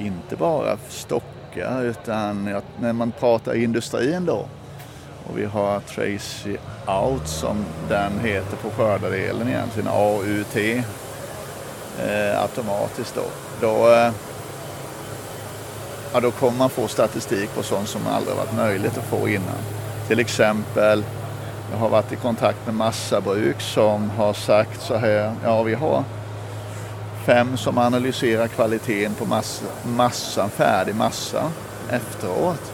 [0.00, 4.46] inte bara stockar utan att när man pratar industrin då.
[5.26, 10.56] Och vi har Tracy Out som den heter på skördardelen egentligen, AUT.
[12.06, 13.22] Eh, automatiskt då.
[13.60, 14.10] Då, eh,
[16.12, 19.58] ja, då kommer man få statistik på sånt som aldrig varit möjligt att få innan.
[20.08, 21.04] Till exempel,
[21.72, 26.04] jag har varit i kontakt med massabruk som har sagt så här, ja vi har
[27.26, 29.64] fem som analyserar kvaliteten på massa,
[29.96, 31.50] massan, färdig massa
[31.90, 32.72] efteråt.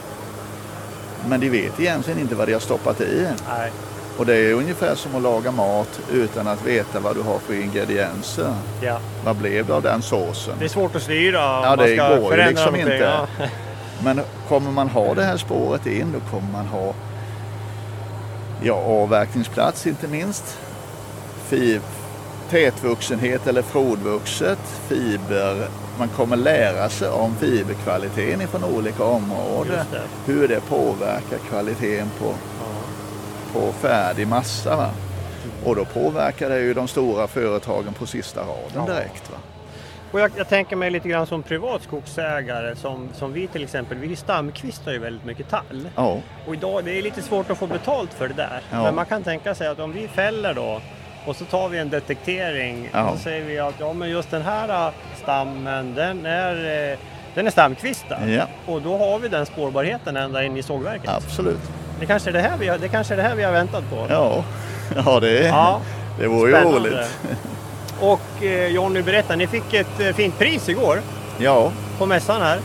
[1.28, 3.28] Men de vet egentligen inte vad de har stoppat i.
[3.48, 3.72] Nej.
[4.18, 7.54] Och det är ungefär som att laga mat utan att veta vad du har för
[7.54, 8.54] ingredienser.
[8.82, 8.98] Ja.
[9.24, 10.54] Vad blev det av den såsen?
[10.58, 12.92] Det är svårt att styra Ja, man det ska går ju förändra liksom någonting.
[12.92, 13.04] inte.
[13.04, 13.26] Ja.
[14.04, 16.94] Men kommer man ha det här spåret in då kommer man ha
[18.62, 20.58] ja, avverkningsplats inte minst.
[21.48, 21.80] Fi-
[22.50, 24.58] tätvuxenhet eller frodvuxet,
[24.88, 25.68] fiber.
[25.98, 29.86] Man kommer lära sig om fiberkvaliteten ifrån olika områden.
[30.26, 32.34] Hur det påverkar kvaliteten på.
[33.60, 34.76] På färdig massa.
[34.76, 34.90] Va?
[35.64, 39.30] Och då påverkar det ju de stora företagen på sista raden direkt.
[39.30, 39.36] Va?
[40.12, 43.98] Och jag, jag tänker mig lite grann som privatskogsägare som, som vi till exempel.
[43.98, 45.88] Vi stamkvistar ju väldigt mycket tall.
[45.96, 48.60] Ja, Och idag det är lite svårt att få betalt för det där.
[48.70, 48.82] Ja.
[48.82, 50.80] Men man kan tänka sig att om vi fäller då
[51.26, 53.10] och så tar vi en detektering Ja.
[53.10, 54.92] och så säger vi att ja, men just den här äh,
[55.22, 56.98] stammen den är, eh,
[57.34, 58.18] den är stamkvistad.
[58.66, 61.08] Och då har vi den spårbarheten ända in i sågverket.
[61.10, 61.60] absolut.
[62.00, 63.84] Det, kanske är det, här vi har, det kanske är det här vi har väntat
[63.90, 64.06] på.
[64.08, 64.44] Ja,
[65.04, 65.80] ja det, Ja,
[66.18, 67.18] det vore ju roligt.
[68.00, 71.00] Och eh, Jonny, berätta, ni fick ett eh, fint pris igår
[71.38, 72.58] Ja, på mässan här.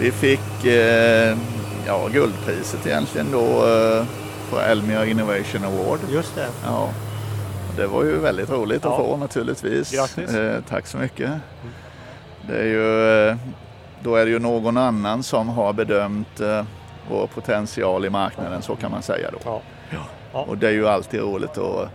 [0.00, 1.36] vi fick eh,
[1.86, 4.04] ja, guldpriset egentligen då eh,
[4.50, 5.98] på Elmia Innovation Award.
[6.12, 6.46] Just det.
[6.64, 6.88] Ja,
[7.76, 8.96] det var ju väldigt roligt att Ja.
[8.98, 9.90] få naturligtvis.
[9.92, 10.34] Grattis.
[10.34, 11.30] Eh, tack så mycket.
[12.48, 13.36] Det är ju, eh,
[14.02, 16.40] då är det ju någon annan som har bedömt
[17.10, 19.38] vår potential i marknaden, så kan man säga då.
[19.44, 19.60] Ja.
[20.32, 20.40] Ja.
[20.40, 21.88] Och det är ju alltid roligt att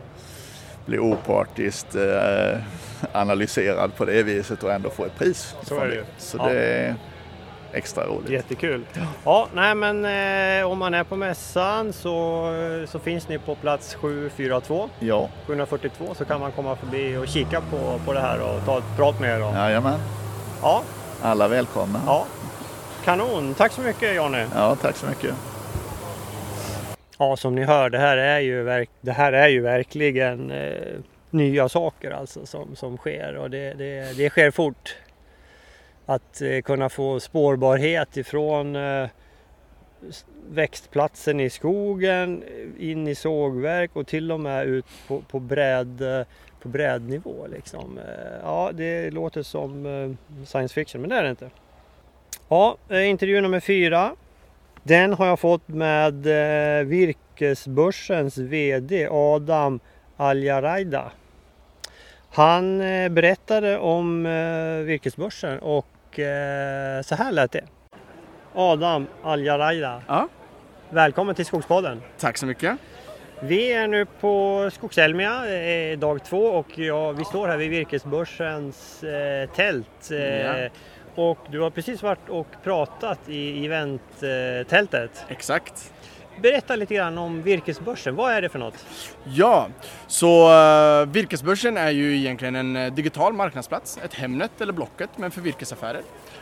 [0.86, 2.58] bli opartiskt eh,
[3.12, 5.56] analyserad på det viset och ändå få ett pris.
[5.64, 6.04] Så är det ju.
[6.18, 6.50] Så Ja.
[6.50, 6.96] det,
[7.74, 8.30] extra roligt.
[8.30, 8.86] Jättekul.
[9.24, 12.46] Ja, nej men eh, om man är på mässan så,
[12.88, 17.62] så finns ni på plats 742, Ja, 742 så kan man komma förbi och kika
[17.62, 19.44] på, på det här och ta ett prat med er.
[19.46, 20.00] Och, jajamän.
[20.62, 20.82] ja,
[21.22, 22.00] Alla välkomna.
[22.06, 22.26] ja.
[23.06, 24.46] Kanon, tack så mycket Jonny.
[24.56, 25.36] Ja, tack så mycket.
[27.18, 30.72] Ja, som ni hör, det här är ju, verk, det här är ju verkligen eh,
[31.30, 34.96] nya saker alltså som, som sker och det, det, det sker fort.
[36.06, 39.08] Att eh, kunna få spårbarhet ifrån eh,
[40.50, 42.44] växtplatsen i skogen
[42.80, 46.26] in i sågverk och till och med ut på, på, bräd, eh,
[46.62, 47.48] på brädnivå.
[47.48, 47.98] Liksom.
[47.98, 51.50] Eh, Ja, det låter som eh, science fiction, men det är det inte.
[52.50, 54.16] Ja, eh, intervju nummer fyra.
[54.84, 56.26] Den har jag fått med
[56.80, 59.80] eh, Virkesbörsens VD Adam
[60.18, 61.12] Aljaraida.
[62.32, 64.24] Han eh, berättade om
[64.86, 65.86] Virkesbörsen och
[67.04, 67.64] så här lät det.
[68.56, 70.28] Adam Aljaraida, Ja,
[70.90, 72.02] välkommen till Skogspodden.
[72.18, 72.78] tack så mycket.
[73.42, 75.42] Vi är nu på Skogselmia,
[75.96, 80.12] dag två och ja, vi står här vid Virkesbörsens eh, tält.
[80.12, 80.70] Eh, Ja.
[81.16, 85.26] Och du har precis varit och pratat i eventtältet.
[85.28, 85.94] Exakt.
[86.42, 88.86] Berätta lite grann om Virkesbörsen, vad är det för något?
[89.24, 89.68] Ja,
[90.08, 90.50] så
[91.02, 95.42] uh, Virkesbörsen är ju egentligen en eh, digital marknadsplats, ett Hemnet eller Blocket men för
[95.42, 96.02] virkesaffärer.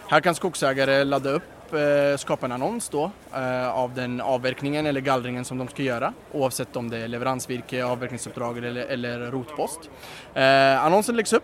[0.10, 5.02] Här kan skogsägare ladda upp, eh, skapa en annons då eh, av den avverkningen eller
[5.02, 9.80] gallringen som de ska göra oavsett om det är leveransvirke, avverkningsuppdrag eller, eller rotpost.
[10.80, 11.44] Annonsen läggs upp,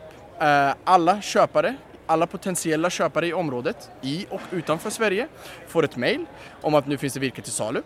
[0.84, 1.76] alla köpare
[2.14, 5.28] alla potentiella köpare i området, i och utanför Sverige,
[5.68, 6.26] får ett mail
[6.62, 7.82] om att nu finns det virke till salu.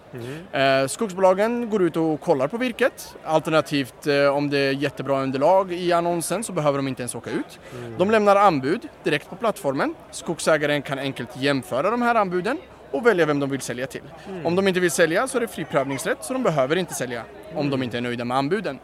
[0.51, 3.15] Eh, skogsbolagen går ut och kollar på virket.
[3.23, 7.29] Alternativt eh, om det är jättebra underlag i annonsen så behöver de inte ens åka
[7.29, 7.59] ut.
[7.97, 9.95] De lämnar anbud direkt på plattformen.
[10.11, 12.57] Skogsägaren kan enkelt jämföra de här anbuden
[12.91, 14.01] och välja vem de vill sälja till.
[14.43, 17.23] Om de inte vill sälja så är det fri prövningsrätt så de behöver inte sälja
[17.55, 18.79] om de inte är nöjda med anbuden.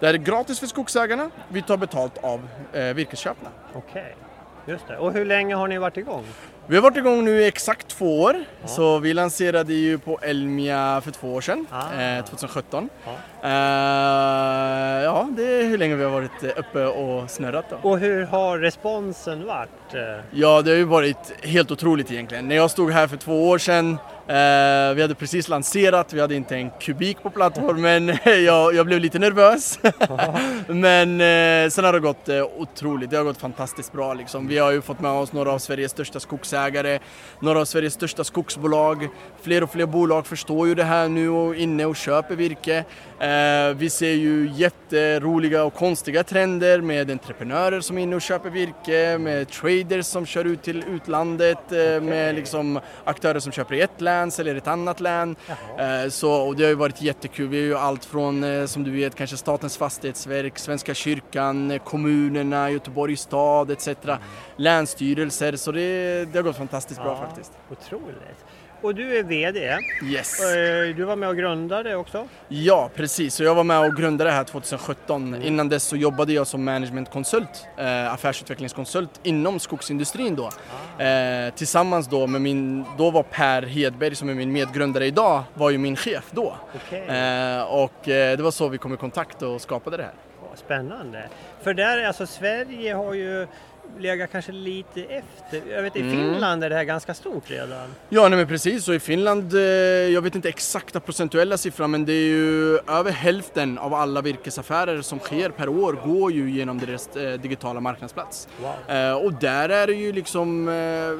[0.00, 1.30] Det här är gratis för skogsägarna.
[1.48, 3.50] Vi tar betalt av eh, virkesköparna.
[3.74, 4.16] Okej,
[4.68, 4.96] just det.
[4.96, 6.24] Och hur länge har ni varit igång?
[6.66, 8.36] Vi har varit igång nu i exakt två år.
[8.64, 12.00] Så vi lanserade ju på Elmia för två år sedan, Ah.
[12.02, 12.88] eh, 2017.
[13.04, 13.10] Ja.
[13.42, 17.88] Eh, ja, det är hur länge vi har varit eh, uppe och snurrat då.
[17.88, 19.94] Och hur har responsen varit?
[19.94, 20.00] Eh,
[20.30, 22.48] Ja, det har ju varit helt otroligt egentligen.
[22.48, 23.98] När jag stod här för två år sedan,
[24.28, 28.06] Eh, vi hade precis lanserat, vi hade inte en kubik på plattformen.
[28.24, 29.78] jag, jag blev lite nervös.
[30.66, 34.48] Men eh, sen har det gått eh, otroligt, det har gått fantastiskt bra liksom.
[34.48, 36.98] Vi har ju fått med oss några av Sveriges största skogsägare,
[37.40, 39.08] några av Sveriges största skogsbolag.
[39.42, 42.84] Fler och fler bolag förstår ju det här nu och är inne och köper virke.
[43.20, 48.50] Eh, vi ser ju jätteroliga och konstiga trender med entreprenörer som är inne och köper
[48.50, 53.80] virke, med traders som kör ut till utlandet, eh, med liksom aktörer som köper i
[53.80, 55.36] ett län, säljer i ett annat län.
[55.78, 57.48] Eh, så, och det har ju varit jättekul.
[57.48, 63.20] Vi har ju allt från, som du vet, kanske Statens fastighetsverk, Svenska kyrkan, kommunerna, Göteborgs
[63.20, 63.88] stad etc.
[64.56, 67.26] Länsstyrelser, så det, det har gått fantastiskt bra Ja.
[67.26, 67.52] faktiskt.
[67.70, 68.44] Otroligt.
[68.80, 69.78] Och du är VD.
[70.04, 70.40] Yes!
[70.40, 72.28] Eh, Du var med och grundade också.
[72.48, 73.34] Ja, precis.
[73.34, 75.42] Så jag var med och grundade det här 2017.
[75.42, 80.50] Innan dess så jobbade jag som managementkonsult, eh, affärsutvecklingskonsult inom skogsindustrin då.
[81.04, 85.70] Eh, tillsammans då med min, då var Per Hedberg som är min medgrundare idag, var
[85.70, 86.56] ju min chef då.
[86.86, 87.06] Okej.
[87.06, 90.12] Eh, och det var så vi kom i kontakt och skapade det här.
[90.54, 91.28] Spännande.
[91.62, 93.46] För där, alltså Sverige har ju
[93.98, 95.62] legat kanske lite efter.
[95.70, 96.16] Jag vet i Mm.
[96.32, 97.88] Finland är det här ganska stort redan.
[98.08, 98.88] Ja, nej men precis.
[98.88, 103.10] Och i Finland, eh, jag vet inte exakta procentuella siffran, men det är ju över
[103.10, 108.48] hälften av alla virkesaffärer som sker per år går ju genom deras eh, digitala marknadsplats.
[108.62, 108.96] Wow.
[108.96, 110.68] Eh, och där är det ju liksom,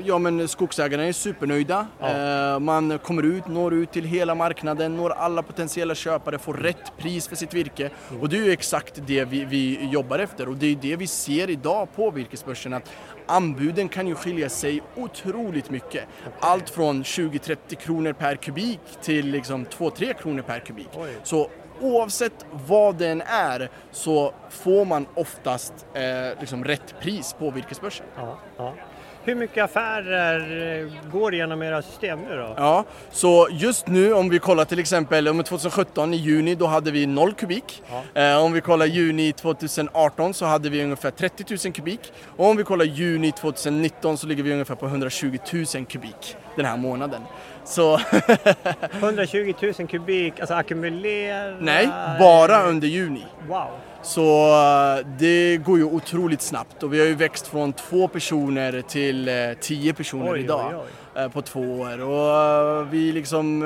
[0.04, 1.86] ja men skogsägarna är supernöjda.
[2.00, 6.92] Eh, man kommer ut, når ut till hela marknaden, når alla potentiella köpare, får rätt
[6.98, 7.90] pris för sitt virke.
[8.20, 11.06] Och det är ju exakt det vi, vi jobbar efter och det är det vi
[11.06, 12.92] ser idag på virkesbörsen att
[13.26, 16.04] anbuden kan ju skilja sig otroligt mycket.
[16.40, 20.88] Allt från 20-30 kronor per kubik till liksom 2-3 kronor per kubik.
[20.94, 21.10] Oj.
[21.22, 21.50] Så
[21.80, 28.06] oavsett vad den är så får man oftast eh, liksom rätt pris på virkesbörsen.
[28.16, 28.74] Ja, ja.
[29.28, 32.54] Hur mycket affärer eh, går genom era system nu då?
[32.56, 36.90] Ja, så just nu om vi kollar till exempel om 2017 i juni då hade
[36.90, 37.82] vi 0 kubik.
[38.14, 42.00] Eh, om vi kollar juni 2018 så hade vi ungefär 30 000 kubik.
[42.36, 45.38] Och om vi kollar juni 2019 så ligger vi ungefär på 120
[45.74, 47.22] 000 kubik den här månaden.
[47.64, 47.94] Så
[48.92, 51.56] 120 000 kubik, alltså ackumulerat?
[51.60, 53.26] nej, bara under juni.
[53.48, 53.68] Wow.
[54.08, 54.48] Så
[55.00, 59.28] eh, det går ju otroligt snabbt och vi har ju växt från två personer till
[59.28, 61.22] eh, tio personer Oj, idag oj, oj.
[61.22, 63.60] eh, på två år och vi, liksom,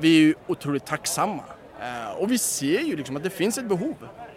[0.00, 1.42] vi är ju otroligt tacksamma.
[2.18, 3.94] Och vi ser ju liksom att det finns ett behov.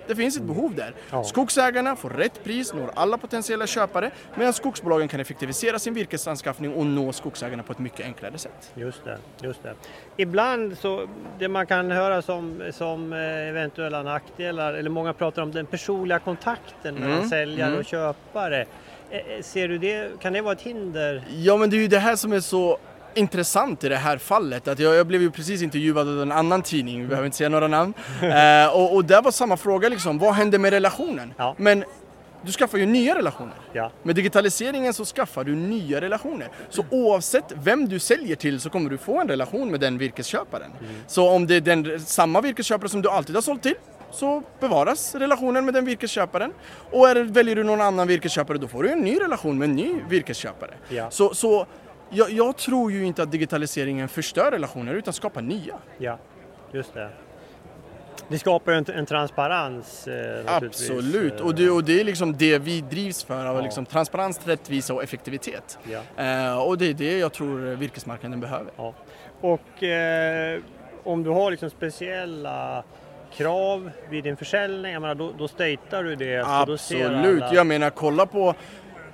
[0.08, 0.94] Det finns ett behov där.
[1.12, 1.24] Ja.
[1.24, 6.86] Skogsägarna får rätt pris, når alla potentiella köpare medan skogsbolagen kan effektivisera sin virkesanskaffning och
[6.86, 8.72] nå skogsägarna på ett mycket enklare sätt.
[8.76, 9.74] Just det, just det.
[10.18, 11.08] Ibland så,
[11.40, 16.20] det man kan höra som, som eh, eventuella nackdelar, eller många pratar om den personliga
[16.20, 17.80] kontakten mellan Mm, säljare mm.
[17.80, 18.66] och köpare.
[19.10, 21.24] Eh, eh, Ser du det, kan det vara ett hinder?
[21.30, 22.78] Ja men det är ju det här som är så
[23.14, 24.68] intressant i det här fallet.
[24.68, 27.50] Att jag, jag blev ju precis intervjuad av en annan tidning, vi behöver inte säga
[27.50, 27.94] några namn.
[28.22, 31.34] eh, och, och där var samma fråga liksom, vad händer med relationen?
[31.38, 31.56] Ja.
[31.58, 31.84] Men
[32.44, 33.54] du skaffar ju nya relationer.
[33.74, 36.50] Ja, Med digitaliseringen så skaffar du nya relationer.
[36.70, 40.72] Så oavsett vem du säljer till så kommer du få en relation med den virkesköparen.
[41.08, 43.76] Så om det är den, samma virkesköpare som du alltid har sålt till
[44.12, 46.54] så bevaras relationen med den virkesköparen.
[46.92, 49.76] Och är, väljer du någon annan virkesköpare då får du en ny relation med en
[49.76, 50.72] ny virkesköpare.
[50.90, 51.12] Ja.
[51.12, 51.66] Så, så
[52.12, 55.76] jag, jag tror ju inte att digitaliseringen förstör relationer utan skapar nya.
[55.98, 56.18] ja,
[56.72, 57.10] just det.
[58.28, 60.56] Det skapar ju en, en transparens eh.
[60.56, 63.62] Absolut, eh, och det, och det är liksom det vi drivs för, av Ja.
[63.62, 65.80] liksom transparens, rättvisa och effektivitet.
[65.84, 66.24] Ja.
[66.24, 68.72] Eh, och det är det jag tror virkesmarknaden behöver.
[68.78, 68.94] Ja.
[69.42, 70.60] Och eh,
[71.04, 72.84] om du har liksom speciella
[73.34, 76.44] krav vid din försäljning, jag menar, då, då statear du det.
[76.48, 78.56] Absolut, alla- jag menar kolla på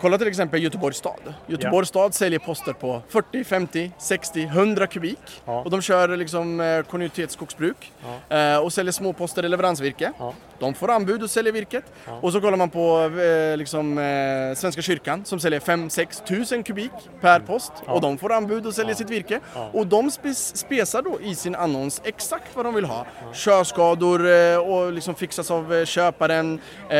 [0.02, 1.34] Kolla till exempel Göteborgs stad.
[1.48, 5.20] Göteborgs stad säljer poster på 40, 50, 60, 100 kubik.
[5.46, 7.92] Och de kör liksom eh, kontinuitetsskogsbruk
[8.30, 10.12] eh, och säljer små poster i leveransvirke.
[10.60, 11.84] De får anbud och säljer virket.
[12.06, 12.20] Ja.
[12.22, 16.92] Och så kollar man på eh, liksom, eh, Svenska kyrkan som säljer 5-6 tusen kubik
[17.22, 17.72] per post.
[17.86, 17.92] Ja.
[17.94, 18.98] Och de får anbud och säljer Ja.
[18.98, 19.40] sitt virke.
[19.74, 23.06] Och de spes- spesar då i sin annons exakt vad de vill ha.
[23.34, 26.60] Körskador eh, och liksom fixas av eh, köparen.
[26.90, 26.98] Eh,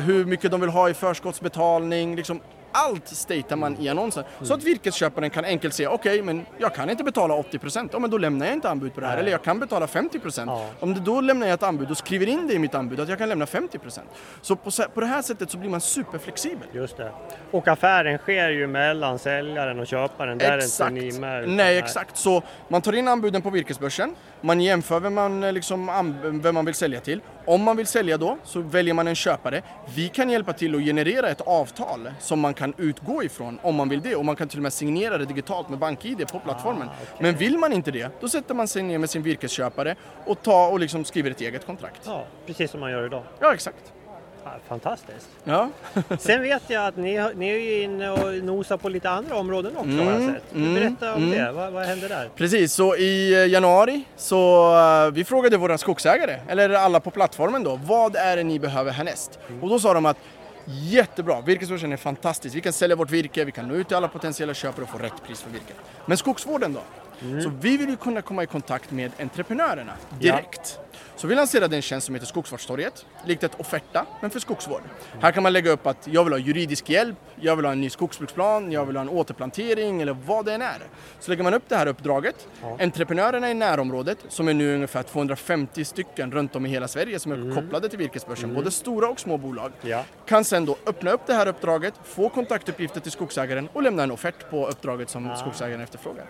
[0.00, 2.16] hur mycket de vill ha i förskottsbetalning.
[2.16, 2.40] Liksom
[2.72, 4.24] allt statear man i annonsen.
[4.42, 7.88] Så att virkesköparen kan enkelt säga okej, men jag kan inte betala 80%.
[7.92, 9.14] Ja, men då lämnar jag inte anbud på det här.
[9.14, 9.20] Nej.
[9.22, 10.44] Eller jag kan betala 50%.
[10.46, 10.66] Ja.
[10.80, 13.08] Om det då lämnar jag ett anbud och skriver in det i mitt anbud att
[13.08, 14.00] jag kan lämna 50%.
[14.40, 16.68] Så på, på det här sättet så blir man superflexibel.
[16.72, 17.12] Just det.
[17.50, 20.38] Och affären sker ju mellan säljaren och köparen.
[20.38, 21.48] Där är inte ni med.
[21.48, 22.16] Nej, exakt.
[22.16, 26.12] Så man tar in anbuden på virkesbörsen, man jämför vem man, eh, liksom,
[26.42, 27.20] vem man vill sälja till.
[27.44, 29.62] Om man vill sälja då så väljer man en köpare.
[29.94, 33.88] Vi kan hjälpa till att generera ett avtal som man kan utgå ifrån om man
[33.88, 36.88] vill det och man kan till och med signera det digitalt med BankID på plattformen.
[36.88, 37.16] Ah, okej.
[37.18, 39.94] Men vill man inte det, då sätter man sig ner med sin virkesköpare
[40.26, 42.00] och, tar och liksom skriver ett eget kontrakt.
[42.06, 43.22] Ja, precis som man gör idag.
[43.40, 43.92] Ja, exakt.
[44.68, 45.28] Fantastiskt.
[45.44, 45.68] Ja.
[46.18, 49.76] Sen vet jag att ni, ni är ju inne och nosar på lite andra områden
[49.76, 50.54] också har jag Mm, sett.
[50.54, 51.38] mm, Berätta om mm.
[51.38, 51.52] det.
[51.52, 52.28] Vad, vad händer där?
[52.36, 54.72] Precis, så i eh, januari så
[55.06, 58.92] eh, vi frågade våra skogsägare, eller alla på plattformen då, vad är det ni behöver
[58.92, 59.38] härnäst?
[59.60, 60.16] Och då sa de att
[60.66, 64.08] jättebra, virkesbörsen är fantastisk, vi kan sälja vårt virke, vi kan nå ut till alla
[64.08, 65.76] potentiella köpare och få rätt pris för virket.
[66.06, 66.80] Men skogsvården då?
[67.42, 70.78] Så vi vill ju kunna komma i kontakt med entreprenörerna direkt.
[71.16, 74.80] Så vi lanserade en tjänst som heter Skogsvårdstorget, likt ett offerta, men för skogsvård.
[75.20, 77.80] Här kan man lägga upp att jag vill ha juridisk hjälp, jag vill ha en
[77.80, 80.78] ny skogsbruksplan, jag vill ha en återplantering eller vad det än är.
[81.20, 82.48] Så lägger man upp det här uppdraget.
[82.80, 87.32] Entreprenörerna i närområdet, som är nu ungefär 250 stycken runt om i hela Sverige som
[87.32, 90.04] är kopplade till virkesbörsen, både stora och små bolag, Ja.
[90.26, 94.10] kan sen då öppna upp det här uppdraget, få kontaktuppgifter till skogsägaren och lämna en
[94.10, 96.26] offert på uppdraget som skogsägaren efterfrågar.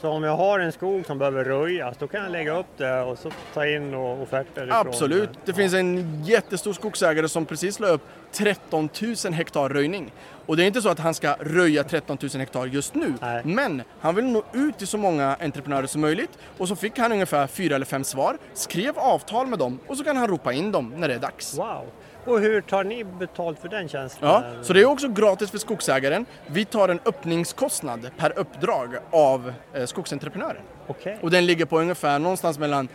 [0.00, 3.00] Så om jag har en skog som behöver röjas, då kan jag lägga upp det
[3.00, 5.30] och så ta in och offerter ifrån Absolut.
[5.44, 8.88] Det finns en jättestor skogsägare som precis la upp 13
[9.24, 10.12] 000 hektar röjning.
[10.46, 13.42] Och det är inte så att han ska röja 13 000 hektar just nu, Nej.
[13.44, 16.38] men han vill nå ut till så många entreprenörer som möjligt.
[16.58, 20.04] Och så fick han ungefär fyra eller fem svar, skrev avtal med dem och så
[20.04, 21.58] kan han ropa in dem när det är dags.
[21.58, 21.84] Wow!
[22.26, 24.28] Och hur tar ni betalt för den tjänsten?
[24.28, 26.26] Ja, så det är också gratis för skogsägaren.
[26.46, 30.62] Vi tar en öppningskostnad per uppdrag av eh, skogsentreprenören.
[30.86, 31.18] Okej.
[31.22, 32.88] Och den ligger på ungefär någonstans mellan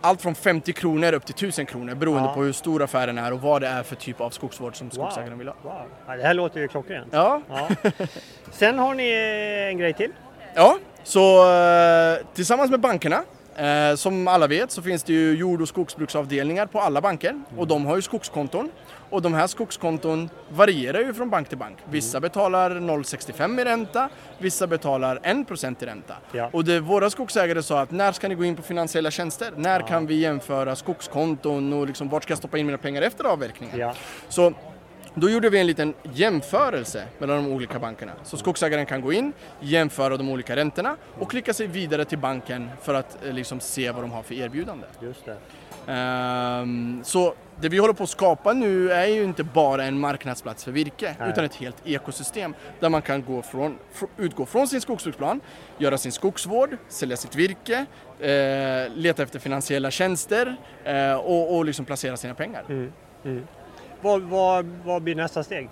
[0.00, 2.34] allt från 50 kronor upp till 1000 kronor beroende Ja.
[2.34, 4.94] på hur stor affären är och vad det är för typ av skogsvård som Wow.
[4.94, 5.54] skogsägaren vill ha.
[5.62, 5.82] wow.
[6.06, 7.08] Ja, det här låter ju klockrent.
[7.12, 7.68] Ja, Ja.
[8.50, 9.10] Sen har ni
[9.70, 10.12] en grej till.
[10.54, 13.22] ja så eh, tillsammans med bankerna
[13.96, 17.86] som alla vet så finns det ju jord och skogsbruksavdelningar på alla banker och de
[17.86, 18.70] har ju skogskonton.
[19.10, 21.78] Och de här skogskonton varierar ju från bank till bank.
[21.90, 24.08] Vissa betalar 0,65 i ränta,
[24.38, 26.14] vissa betalar 1% i ränta.
[26.32, 26.50] Ja.
[26.52, 29.52] Och det, våra skogsägare sa att när ska ni gå in på finansiella tjänster?
[29.56, 33.24] När kan vi jämföra skogskonton och liksom, vart ska jag stoppa in mina pengar efter
[33.24, 33.78] avverkningen?
[33.78, 33.94] Ja.
[34.28, 34.52] Så
[35.14, 38.12] då gjorde vi en liten jämförelse mellan de olika bankerna.
[38.24, 42.70] Så skogsägaren kan gå in, jämföra de olika räntorna och klicka sig vidare till banken
[42.82, 44.86] för att eh, liksom se vad de har för erbjudande.
[45.02, 45.36] Just det.
[45.86, 50.64] Ehm, så det vi håller på att skapa nu är ju inte bara en marknadsplats
[50.64, 51.30] för virke Nej.
[51.30, 55.40] utan ett helt ekosystem där man kan gå från, fr- utgå från sin skogsbruksplan,
[55.78, 57.86] göra sin skogsvård, sälja sitt virke,
[58.20, 62.64] eh, leta efter finansiella tjänster eh, och, och liksom placera sina pengar.
[64.02, 65.68] Vad, vad, vad blir nästa steg?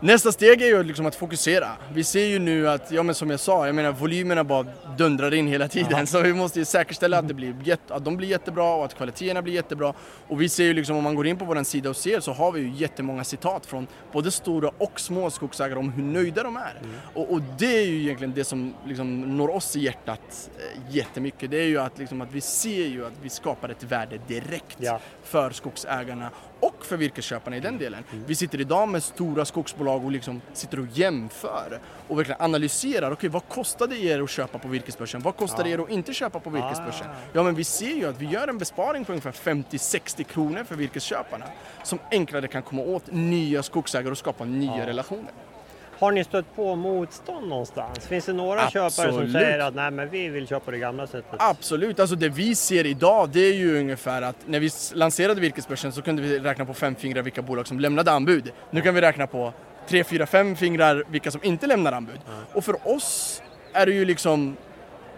[0.00, 1.68] Nästa steg är ju liksom att fokusera.
[1.92, 4.66] Vi ser ju nu att, ja men som jag sa, jag menar volymerna bara
[4.98, 6.06] dundrar in hela tiden.
[6.06, 8.94] Så vi måste ju säkerställa att, det blir jätte, att de blir jättebra och att
[8.94, 9.94] kvaliteterna blir jättebra.
[10.28, 12.32] Och vi ser ju liksom, om man går in på vår sida och ser så
[12.32, 16.56] har vi ju jättemånga citat från både stora och små skogsägare om hur nöjda de
[16.56, 16.80] är.
[17.14, 21.50] Och, och det är ju egentligen det som liksom når oss i hjärtat eh, jättemycket.
[21.50, 24.76] Det är ju att, liksom, att vi ser ju att vi skapar ett värde direkt
[24.80, 24.98] Ja.
[25.24, 26.30] för skogsägarna
[26.60, 28.04] och för virkesköparna i den delen.
[28.26, 33.10] Vi sitter idag med stora skogsbolag och liksom sitter och jämför och verkligen analyserar.
[33.10, 35.20] Okej, vad kostar det er att köpa på virkesbörsen?
[35.20, 37.06] Vad kostar det er att inte köpa på virkesbörsen?
[37.32, 40.76] Ja, men vi ser ju att vi gör en besparing på ungefär 50-60 kronor för
[40.76, 41.46] virkesköparna
[41.84, 45.32] som enklare kan komma åt nya skogsägare och skapa nya relationer.
[45.98, 48.06] Har ni stött på motstånd någonstans?
[48.06, 49.32] Finns det några köpare som Absolut.
[49.32, 51.34] säger att nej men vi vill köpa det gamla sättet?
[51.38, 55.92] Absolut, alltså det vi ser idag det är ju ungefär att när vi lanserade virkesbörsen
[55.92, 58.52] så kunde vi räkna på fem fingrar vilka bolag som lämnade anbud.
[58.70, 59.52] Nu kan vi räkna på
[59.88, 62.20] tre, fyra, fem fingrar vilka som inte lämnar anbud.
[62.52, 63.42] Och för oss
[63.72, 64.56] är det ju liksom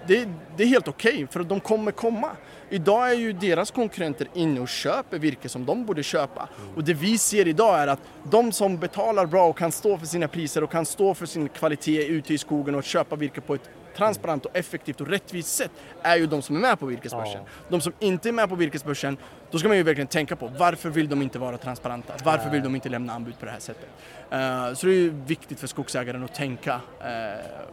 [0.07, 2.31] det, det är helt okej för de kommer komma.
[2.73, 6.49] Idag är ju deras konkurrenter inne och köper virke som de borde köpa.
[6.77, 8.01] Och det vi ser idag är att
[8.31, 11.49] de som betalar bra och kan stå för sina priser och kan stå för sin
[11.49, 15.71] kvalitet ute i skogen och köpa virke på ett transparent och effektivt och rättvist sätt
[16.03, 17.43] är ju de som är med på virkesbörsen.
[17.69, 19.17] De som inte är med på virkesbörsen,
[19.51, 22.15] då ska man ju verkligen tänka på varför vill de inte vara transparenta?
[22.25, 23.89] Varför vill de inte lämna anbud på det här sättet?
[24.31, 27.09] Eh, så det är ju viktigt för skogsägaren att tänka eh,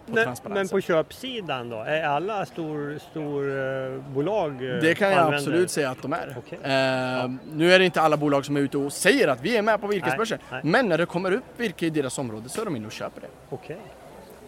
[0.06, 0.72] på Men, transparens.
[0.72, 1.78] men på köpsidan då?
[1.84, 5.38] Är alla stor, stor bolag eh, Det kan jag använder?
[5.38, 6.36] absolut säga att de är.
[6.38, 6.60] Okej.
[6.64, 9.62] Eh, Nu är det inte alla bolag som är ute och säger att vi är
[9.62, 10.40] med på virkesbörsen.
[10.52, 10.72] Nej, nej.
[10.72, 13.22] Men när det kommer upp virke i deras område så är de inne och köper
[13.22, 13.28] det.
[13.50, 13.78] Okej.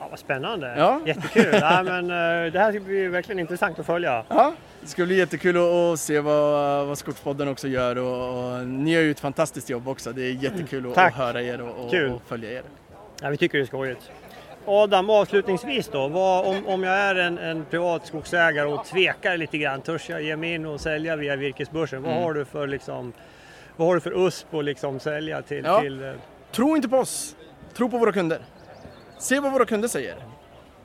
[0.09, 0.73] Vad spännande.
[0.77, 0.99] Ja.
[1.05, 1.49] Jättekul.
[1.61, 4.23] ja, men, eh, det här blir verkligen intressant att följa.
[4.29, 5.57] Ja, det ska bli jättekul
[5.93, 9.87] att, se vad, vad Skogspodden också gör och, och ni gör ju ett fantastiskt jobb
[9.87, 10.11] också.
[10.11, 12.61] Det är jättekul att, att höra er och, och, och följa er.
[13.21, 14.11] Ja, vi tycker det är skojigt.
[14.65, 16.07] Adam, avslutningsvis då.
[16.07, 20.21] Vad, om, om jag är en, en privat skogsägare och tvekar lite grann, törs jag
[20.21, 22.01] ge mig in och sälja via virkesbörsen?
[22.03, 22.23] Vad Mm.
[22.23, 23.13] har du för liksom,
[23.75, 25.63] vad har du för USP att liksom sälja till?
[25.65, 25.81] Ja.
[25.81, 26.11] till eh,
[26.51, 27.35] Tro inte på oss,
[27.73, 28.39] tro på våra kunder.
[29.19, 30.15] Se vad våra kunder säger.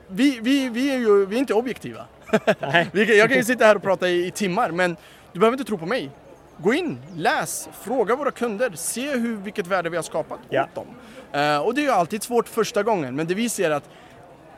[0.07, 2.05] Vi, vi, vi är ju vi är inte objektiva.
[2.59, 2.89] nej.
[3.17, 4.97] Jag kan ju sitta här och prata i, i timmar men
[5.33, 6.09] du behöver inte tro på mig.
[6.57, 10.63] Gå in, läs, fråga våra kunder, se hur, vilket värde vi har skapat Ja.
[10.63, 10.87] åt dem.
[11.41, 13.89] Eh, och det är ju alltid svårt första gången men det vi ser att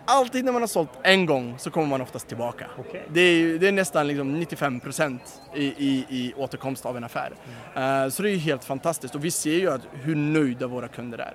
[0.05, 2.65] alltid när man har sålt en gång så kommer man oftast tillbaka.
[2.79, 3.03] Okej.
[3.13, 5.19] Det, är, det är nästan liksom 95%
[5.55, 7.31] i, i, i återkomst av en affär.
[7.75, 10.87] Eh, så det är ju helt fantastiskt och vi ser ju att, hur nöjda våra
[10.87, 11.33] kunder är.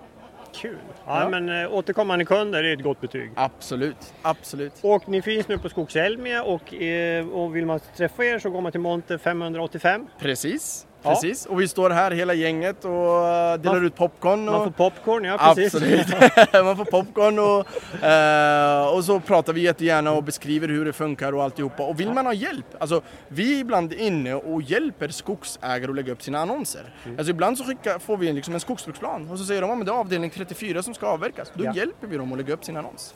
[0.54, 0.76] Kul!
[1.06, 1.28] Ja, Ja.
[1.28, 3.30] men eh, återkommande kunder är ett gott betyg.
[3.34, 4.72] Absolut, absolut.
[4.82, 8.60] Och ni finns nu på Skogselmia och, eh, och vill man träffa er så går
[8.60, 10.06] man till Monte 585.
[10.18, 10.86] Precis.
[11.02, 11.46] Precis.
[11.46, 12.90] Och vi står här hela gänget och
[13.28, 14.48] eh, delar Man- ut popcorn.
[14.48, 14.54] Och...
[14.54, 15.74] Man får popcorn, ja precis.
[15.74, 16.06] Absolut,
[16.52, 21.32] man får popcorn och, eh, och så pratar vi jättegärna och beskriver hur det funkar
[21.32, 21.82] och alltihopa.
[21.82, 26.12] Och vill man ha hjälp, alltså vi är ibland inne och hjälper skogsägare att lägga
[26.12, 26.82] upp sina annonser.
[27.04, 27.18] Mm.
[27.18, 29.92] Alltså ibland så skickar, får vi liksom en skogsbruksplan och så säger de att det
[29.92, 31.52] är avdelning 34 som ska avverkas.
[31.54, 31.72] Då Ja.
[31.74, 33.14] hjälper vi dem att lägga upp sin annons.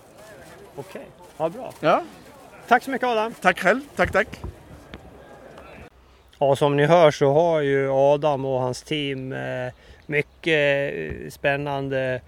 [0.77, 1.07] Okej,
[1.39, 1.73] ja, bra.
[1.81, 2.03] Ja,
[2.69, 3.35] Tack så mycket Adam!
[3.41, 4.29] tack själv, tack tack.
[6.39, 9.73] Ja, som ni hör så har ju Adam och hans team eh,
[10.07, 12.21] mycket eh, spännande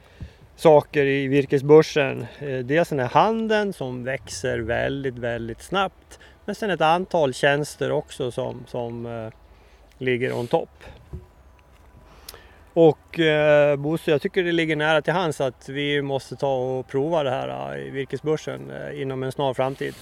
[0.57, 2.27] saker i virkesbörsen.
[2.39, 6.19] Eh, dels den här handeln som växer väldigt, väldigt snabbt.
[6.45, 9.31] Men sen ett antal tjänster också som, som
[9.99, 10.71] ligger on top.
[12.79, 16.89] Och eh, Bosse, jag tycker det ligger nära till hands att vi måste ta och
[16.89, 19.95] prova det här i virkesbörsen eh, inom en snar framtid.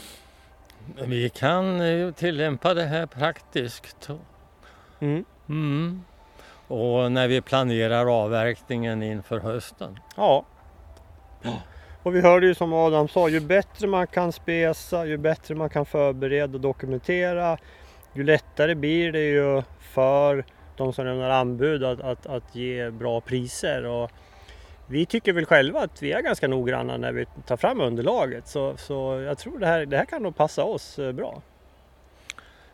[0.94, 1.80] Vi kan
[2.16, 4.10] tillämpa det här praktiskt.
[5.00, 5.24] Mm.
[5.48, 6.04] Mm.
[6.68, 9.98] Och när vi planerar avverkningen inför hösten.
[10.16, 10.44] Ja.
[12.02, 15.68] Och vi hörde ju som Adam sa, ju bättre man kan spesa, ju bättre man
[15.68, 17.58] kan förbereda och dokumentera,
[18.14, 20.44] ju lättare blir det ju för
[20.76, 23.84] de som lämnar anbud att, att, att ge bra priser.
[23.84, 24.10] Och
[24.86, 28.48] vi tycker väl själva att vi är ganska noggranna när vi tar fram underlaget.
[28.48, 31.42] Så, så jag tror det här, det här kan nog passa oss eh, bra.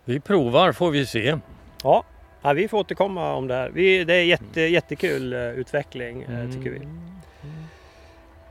[0.05, 1.39] Vi provar får vi se.
[1.83, 2.05] Ja,
[2.43, 3.71] ja vi får återkomma om det här.
[3.71, 6.81] Vi, det är jätte, jättekul eh, utveckling eh, tycker vi.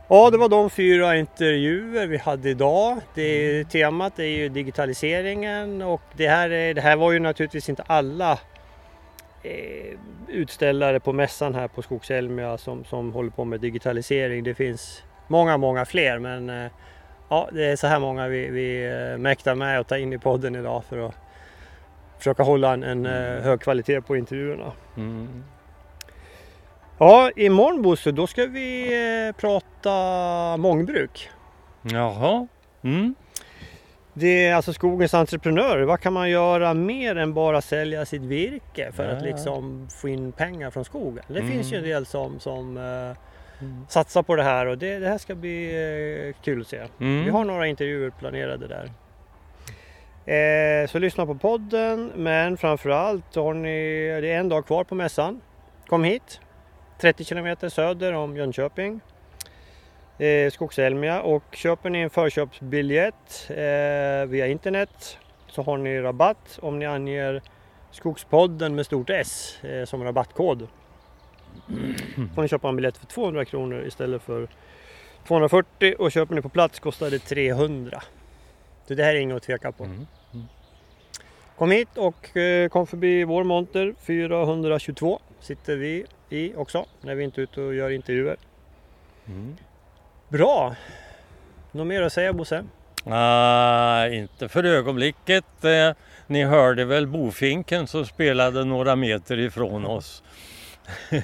[0.07, 2.97] Ja, det var de fyra intervjuer vi hade idag.
[3.13, 3.65] Det, Mm.
[3.69, 8.39] temat är ju digitaliseringen och det här, är, det här var ju naturligtvis inte alla
[9.43, 9.97] eh,
[10.27, 14.43] utställare på mässan här på Skogselmia som, som håller på med digitalisering.
[14.43, 16.71] Det finns många, många fler men eh,
[17.29, 20.17] ja, det är så här många vi, vi eh, mäktar med att ta in i
[20.17, 21.15] podden idag för att
[22.17, 24.71] försöka hålla en, en eh, hög kvalitet på intervjuerna.
[24.97, 25.43] Mm.
[26.97, 31.29] Ja, imorgon Bosse, då ska vi prata mångbruk.
[31.81, 32.47] Jaha.
[32.81, 33.15] Mm.
[34.13, 35.83] Det är alltså skogens entreprenörer.
[35.83, 39.27] Vad kan man göra mer än bara sälja sitt virke för att Ja.
[39.27, 41.23] liksom få in pengar från skogen?
[41.27, 41.51] Det Mm.
[41.51, 43.17] finns ju en del som, som eh,
[43.89, 45.65] satsar på det här och det, det här ska bli
[46.35, 46.81] eh, kul att se.
[46.99, 47.23] Mm.
[47.25, 48.91] Vi har några intervjuer planerade där.
[50.25, 53.69] Eh, så lyssna på podden men framförallt har ni,
[54.21, 55.41] det är en dag kvar på mässan.
[55.87, 56.39] Kom hit!
[57.01, 59.01] 30 kilometer söder om Jönköping.
[60.21, 65.17] Eh, Skogselmia och köper ni en förköpsbiljett eh, via internet
[65.47, 67.41] så har ni rabatt om ni anger
[67.91, 70.67] Skogspodden med stort S eh, som rabattkod.
[72.35, 74.47] får ni köpa en biljett för 200 kronor istället för
[75.27, 78.01] 240 och köper ni på plats kostar det 300.
[78.87, 79.83] Så det här är inget att tveka på.
[79.83, 80.05] Mm.
[81.57, 87.23] Kom hit och eh, kom förbi vår monter 422 sitter vi i också när vi
[87.23, 88.37] inte är ute och gör intervjuer.
[89.27, 89.55] Mm.
[90.31, 90.75] Bra!
[91.71, 92.63] Något mer att säga Bosse?
[93.05, 95.63] Ah, inte för ögonblicket.
[95.65, 95.91] Eh,
[96.27, 100.23] ni hörde väl bofinken som spelade några meter ifrån oss.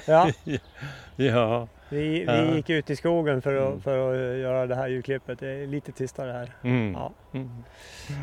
[0.06, 0.30] Ja,
[1.16, 1.68] Ja.
[1.88, 3.80] vi, vi gick ut i skogen för att, Mm.
[3.80, 5.38] för att göra det här ljudklippet.
[5.38, 6.52] Det är lite tystare här.
[6.62, 6.92] Mm.
[6.92, 7.12] Ja.
[7.34, 7.64] Mm.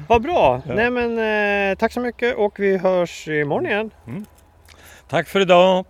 [0.08, 0.62] Vad bra!
[0.68, 0.74] Ja.
[0.76, 1.12] Nej men
[1.72, 3.92] eh, tack så mycket och vi hörs imorgon igen.
[5.08, 5.86] Tack för idag!